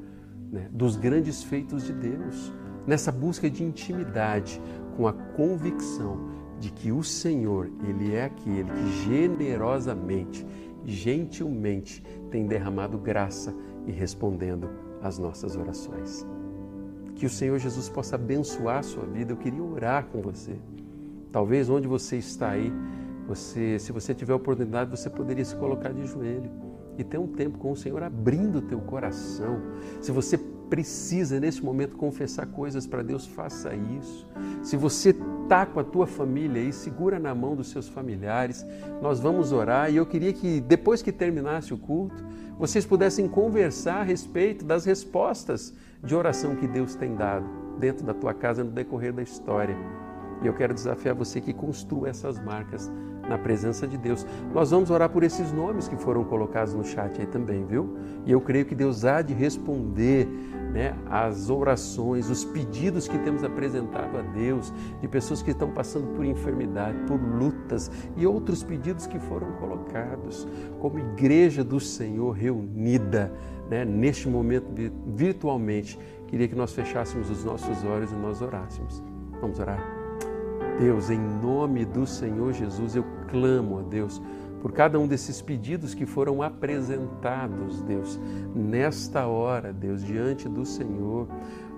né, 0.50 0.68
dos 0.72 0.96
grandes 0.96 1.42
feitos 1.42 1.84
de 1.84 1.92
Deus, 1.92 2.52
nessa 2.86 3.12
busca 3.12 3.48
de 3.48 3.62
intimidade, 3.62 4.60
com 4.96 5.06
a 5.06 5.12
convicção 5.12 6.28
de 6.58 6.70
que 6.70 6.92
o 6.92 7.02
Senhor, 7.02 7.70
Ele 7.88 8.14
é 8.14 8.24
aquele 8.24 8.70
que 8.70 9.04
generosamente, 9.04 10.46
gentilmente 10.84 12.02
tem 12.30 12.46
derramado 12.46 12.98
graça 12.98 13.54
e 13.86 13.92
respondendo 13.92 14.68
às 15.02 15.18
nossas 15.18 15.56
orações. 15.56 16.26
Que 17.14 17.26
o 17.26 17.30
Senhor 17.30 17.58
Jesus 17.58 17.88
possa 17.88 18.16
abençoar 18.16 18.78
a 18.78 18.82
sua 18.82 19.04
vida. 19.04 19.32
Eu 19.32 19.36
queria 19.36 19.62
orar 19.62 20.06
com 20.06 20.20
você. 20.20 20.56
Talvez 21.30 21.68
onde 21.68 21.86
você 21.86 22.16
está 22.16 22.50
aí, 22.50 22.72
você, 23.26 23.78
se 23.78 23.92
você 23.92 24.14
tiver 24.14 24.34
oportunidade, 24.34 24.90
você 24.90 25.08
poderia 25.08 25.44
se 25.44 25.54
colocar 25.56 25.92
de 25.92 26.06
joelho 26.06 26.50
e 27.00 27.04
ter 27.04 27.18
um 27.18 27.26
tempo 27.26 27.58
com 27.58 27.72
o 27.72 27.76
Senhor 27.76 28.02
abrindo 28.02 28.58
o 28.58 28.62
teu 28.62 28.78
coração. 28.80 29.60
Se 30.00 30.12
você 30.12 30.38
precisa 30.70 31.40
nesse 31.40 31.64
momento 31.64 31.96
confessar 31.96 32.46
coisas 32.46 32.86
para 32.86 33.02
Deus, 33.02 33.26
faça 33.26 33.74
isso. 33.74 34.26
Se 34.62 34.76
você 34.76 35.10
está 35.10 35.66
com 35.66 35.80
a 35.80 35.84
tua 35.84 36.06
família 36.06 36.62
aí, 36.62 36.72
segura 36.72 37.18
na 37.18 37.34
mão 37.34 37.56
dos 37.56 37.70
seus 37.70 37.88
familiares. 37.88 38.64
Nós 39.02 39.18
vamos 39.18 39.50
orar 39.50 39.90
e 39.90 39.96
eu 39.96 40.06
queria 40.06 40.32
que 40.32 40.60
depois 40.60 41.02
que 41.02 41.10
terminasse 41.10 41.74
o 41.74 41.78
culto, 41.78 42.24
vocês 42.56 42.86
pudessem 42.86 43.26
conversar 43.26 44.00
a 44.00 44.04
respeito 44.04 44.64
das 44.64 44.84
respostas 44.84 45.74
de 46.04 46.14
oração 46.14 46.54
que 46.54 46.68
Deus 46.68 46.94
tem 46.94 47.16
dado 47.16 47.46
dentro 47.78 48.04
da 48.04 48.14
tua 48.14 48.32
casa 48.32 48.62
no 48.62 48.70
decorrer 48.70 49.12
da 49.12 49.22
história. 49.22 49.76
E 50.42 50.46
eu 50.46 50.54
quero 50.54 50.72
desafiar 50.72 51.14
você 51.14 51.40
que 51.40 51.52
construa 51.52 52.08
essas 52.08 52.38
marcas 52.38 52.90
na 53.30 53.38
presença 53.38 53.86
de 53.86 53.96
Deus. 53.96 54.26
Nós 54.52 54.72
vamos 54.72 54.90
orar 54.90 55.08
por 55.08 55.22
esses 55.22 55.52
nomes 55.52 55.86
que 55.86 55.96
foram 55.96 56.24
colocados 56.24 56.74
no 56.74 56.84
chat 56.84 57.20
aí 57.20 57.26
também, 57.26 57.64
viu? 57.64 57.96
E 58.26 58.32
eu 58.32 58.40
creio 58.40 58.66
que 58.66 58.74
Deus 58.74 59.04
há 59.04 59.22
de 59.22 59.32
responder 59.32 60.26
né, 60.72 60.96
as 61.08 61.48
orações, 61.48 62.28
os 62.28 62.44
pedidos 62.44 63.06
que 63.06 63.16
temos 63.18 63.44
apresentado 63.44 64.18
a 64.18 64.22
Deus, 64.22 64.72
de 65.00 65.06
pessoas 65.06 65.42
que 65.42 65.52
estão 65.52 65.70
passando 65.70 66.08
por 66.14 66.24
enfermidade, 66.24 66.98
por 67.06 67.20
lutas 67.20 67.90
e 68.16 68.26
outros 68.26 68.64
pedidos 68.64 69.06
que 69.06 69.18
foram 69.20 69.52
colocados, 69.52 70.46
como 70.80 70.98
igreja 70.98 71.62
do 71.62 71.78
Senhor 71.78 72.32
reunida 72.32 73.32
né, 73.70 73.84
neste 73.84 74.28
momento 74.28 74.66
virtualmente. 75.06 75.98
Queria 76.26 76.48
que 76.48 76.54
nós 76.56 76.72
fechássemos 76.72 77.30
os 77.30 77.44
nossos 77.44 77.84
olhos 77.84 78.10
e 78.10 78.16
nós 78.16 78.42
orássemos. 78.42 79.02
Vamos 79.40 79.58
orar? 79.58 79.99
Deus, 80.80 81.10
em 81.10 81.20
nome 81.20 81.84
do 81.84 82.06
Senhor 82.06 82.54
Jesus, 82.54 82.96
eu 82.96 83.04
clamo 83.28 83.80
a 83.80 83.82
Deus 83.82 84.18
por 84.60 84.72
cada 84.72 84.98
um 84.98 85.06
desses 85.06 85.40
pedidos 85.40 85.94
que 85.94 86.06
foram 86.06 86.42
apresentados, 86.42 87.82
Deus, 87.82 88.20
nesta 88.54 89.26
hora, 89.26 89.72
Deus, 89.72 90.04
diante 90.04 90.48
do 90.48 90.64
Senhor 90.64 91.28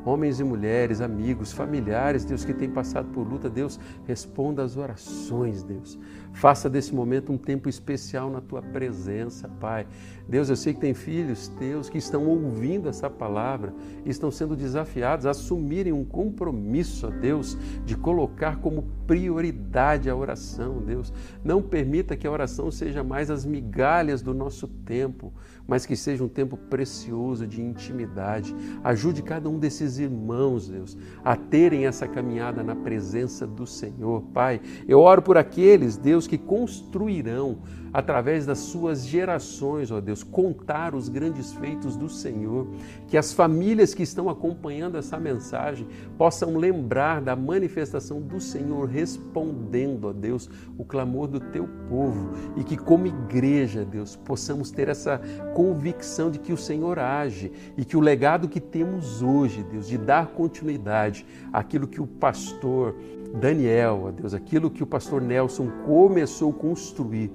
homens 0.05 0.41
e 0.41 0.45
mulheres, 0.45 1.01
amigos, 1.01 1.53
familiares, 1.53 2.25
Deus, 2.25 2.45
que 2.45 2.53
têm 2.53 2.69
passado 2.69 3.09
por 3.13 3.27
luta, 3.27 3.49
Deus, 3.49 3.79
responda 4.07 4.63
às 4.63 4.77
orações, 4.77 5.63
Deus. 5.63 5.99
Faça 6.33 6.69
desse 6.69 6.95
momento 6.95 7.33
um 7.33 7.39
tempo 7.39 7.69
especial 7.69 8.31
na 8.31 8.41
tua 8.41 8.63
presença, 8.63 9.49
Pai. 9.61 9.87
Deus, 10.29 10.49
eu 10.49 10.57
sei 10.57 10.73
que 10.73 10.81
tem 10.81 10.95
filhos 10.95 11.49
teus 11.49 11.89
que 11.89 11.99
estão 11.99 12.27
ouvindo 12.27 12.89
essa 12.89 13.11
palavra 13.11 13.73
estão 14.05 14.31
sendo 14.31 14.57
desafiados 14.57 15.27
a 15.27 15.31
assumirem 15.31 15.93
um 15.93 16.05
compromisso, 16.05 17.07
ó 17.07 17.11
Deus, 17.11 17.57
de 17.85 17.97
colocar 17.97 18.57
como 18.57 18.85
prioridade 19.07 20.09
a 20.09 20.17
oração, 20.17 20.81
Deus. 20.81 21.13
Não 21.45 21.63
permita 21.63 22.17
que 22.17 22.27
a 22.27 22.31
oração 22.31 22.71
seja 22.73 23.05
mais 23.05 23.31
as 23.31 23.45
migalhas 23.45 24.23
do 24.23 24.35
nosso 24.35 24.67
tempo, 24.67 25.33
mas 25.67 25.87
que 25.87 25.95
seja 25.95 26.25
um 26.25 26.29
tempo 26.29 26.57
precioso 26.57 27.47
de 27.47 27.63
intimidade. 27.63 28.55
Ajude 28.83 29.23
cada 29.23 29.49
um 29.49 29.59
desses 29.59 29.99
irmãos, 29.99 30.69
Deus, 30.69 30.97
a 31.25 31.37
terem 31.37 31.87
essa 31.87 32.09
caminhada 32.09 32.63
na 32.63 32.75
presença 32.75 33.47
do 33.47 33.67
Senhor. 33.67 34.23
Pai, 34.33 34.61
eu 34.89 34.99
oro 35.01 35.23
por 35.23 35.37
aqueles, 35.37 35.97
Deus, 35.97 36.27
que 36.27 36.39
construirão 36.39 37.59
através 37.93 38.47
das 38.47 38.59
suas 38.59 39.07
gerações, 39.07 39.91
ó 39.91 40.01
Deus, 40.01 40.23
contar 40.23 40.95
os 40.95 41.09
grandes 41.09 41.53
feitos 41.53 41.97
do 41.97 42.09
Senhor, 42.09 42.67
que 43.07 43.19
as 43.19 43.33
famílias 43.33 43.93
que 43.93 44.03
estão 44.03 44.29
acompanhando 44.29 44.97
essa 44.97 45.19
mensagem 45.19 45.87
possam 46.17 46.57
lembrar 46.57 47.21
da 47.21 47.37
manifestação 47.37 48.21
do 48.21 48.41
Senhor 48.41 48.89
respondendo, 48.89 50.09
ó 50.09 50.13
Deus, 50.13 50.49
o 50.79 50.85
clamor 50.85 51.29
do 51.29 51.41
teu 51.41 51.69
povo. 51.89 52.31
E 52.57 52.65
que 52.65 52.77
como 52.77 53.07
igreja, 53.07 53.85
Deus, 53.85 54.17
possamos 54.17 54.71
ter 54.71 54.89
essa 54.89 55.21
convicção 55.55 56.31
de 56.31 56.39
que 56.39 56.53
o 56.53 56.57
Senhor 56.57 56.99
age 56.99 57.53
e 57.77 57.85
que 57.85 57.97
o 57.97 58.01
legado 58.01 58.49
que 58.49 58.61
temos 58.61 59.23
hoje, 59.23 59.63
Deus, 59.65 59.87
de 59.87 59.99
dar 59.99 60.29
continuidade 60.29 61.27
àquilo 61.53 61.87
que 61.87 62.01
o 62.01 62.07
pastor 62.07 62.95
Daniel, 63.35 64.05
ó 64.07 64.11
Deus, 64.11 64.35
aquilo 64.35 64.71
que 64.71 64.83
o 64.83 64.87
pastor 64.87 65.23
Nelson 65.23 65.69
começou 65.87 66.51
a 66.51 66.55
construir, 66.55 67.31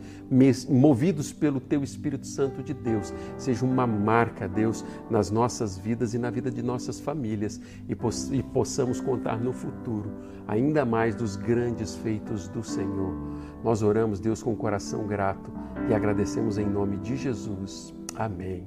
movidos 0.69 1.33
pelo 1.33 1.59
teu 1.59 1.83
Espírito 1.83 2.27
Santo 2.27 2.61
de 2.61 2.73
Deus, 2.73 3.13
seja 3.37 3.65
uma 3.65 3.87
marca, 3.87 4.47
Deus, 4.47 4.85
nas 5.09 5.31
nossas 5.31 5.77
vidas 5.77 6.13
e 6.13 6.17
na 6.17 6.29
vida 6.29 6.51
de 6.51 6.61
nossas 6.61 6.99
famílias 6.99 7.59
e 7.87 8.43
possamos 8.43 9.01
contar 9.01 9.39
no 9.39 9.51
futuro 9.51 10.11
ainda 10.47 10.85
mais 10.85 11.13
dos 11.13 11.35
grandes 11.35 11.95
feitos 11.95 12.47
do 12.47 12.63
Senhor. 12.63 13.13
Nós 13.63 13.83
oramos, 13.83 14.19
Deus, 14.19 14.41
com 14.41 14.53
o 14.53 14.57
coração 14.57 15.05
grato 15.05 15.51
e 15.89 15.93
agradecemos 15.93 16.57
em 16.57 16.65
nome 16.65 16.97
de 16.97 17.17
Jesus. 17.17 17.93
Amém. 18.15 18.65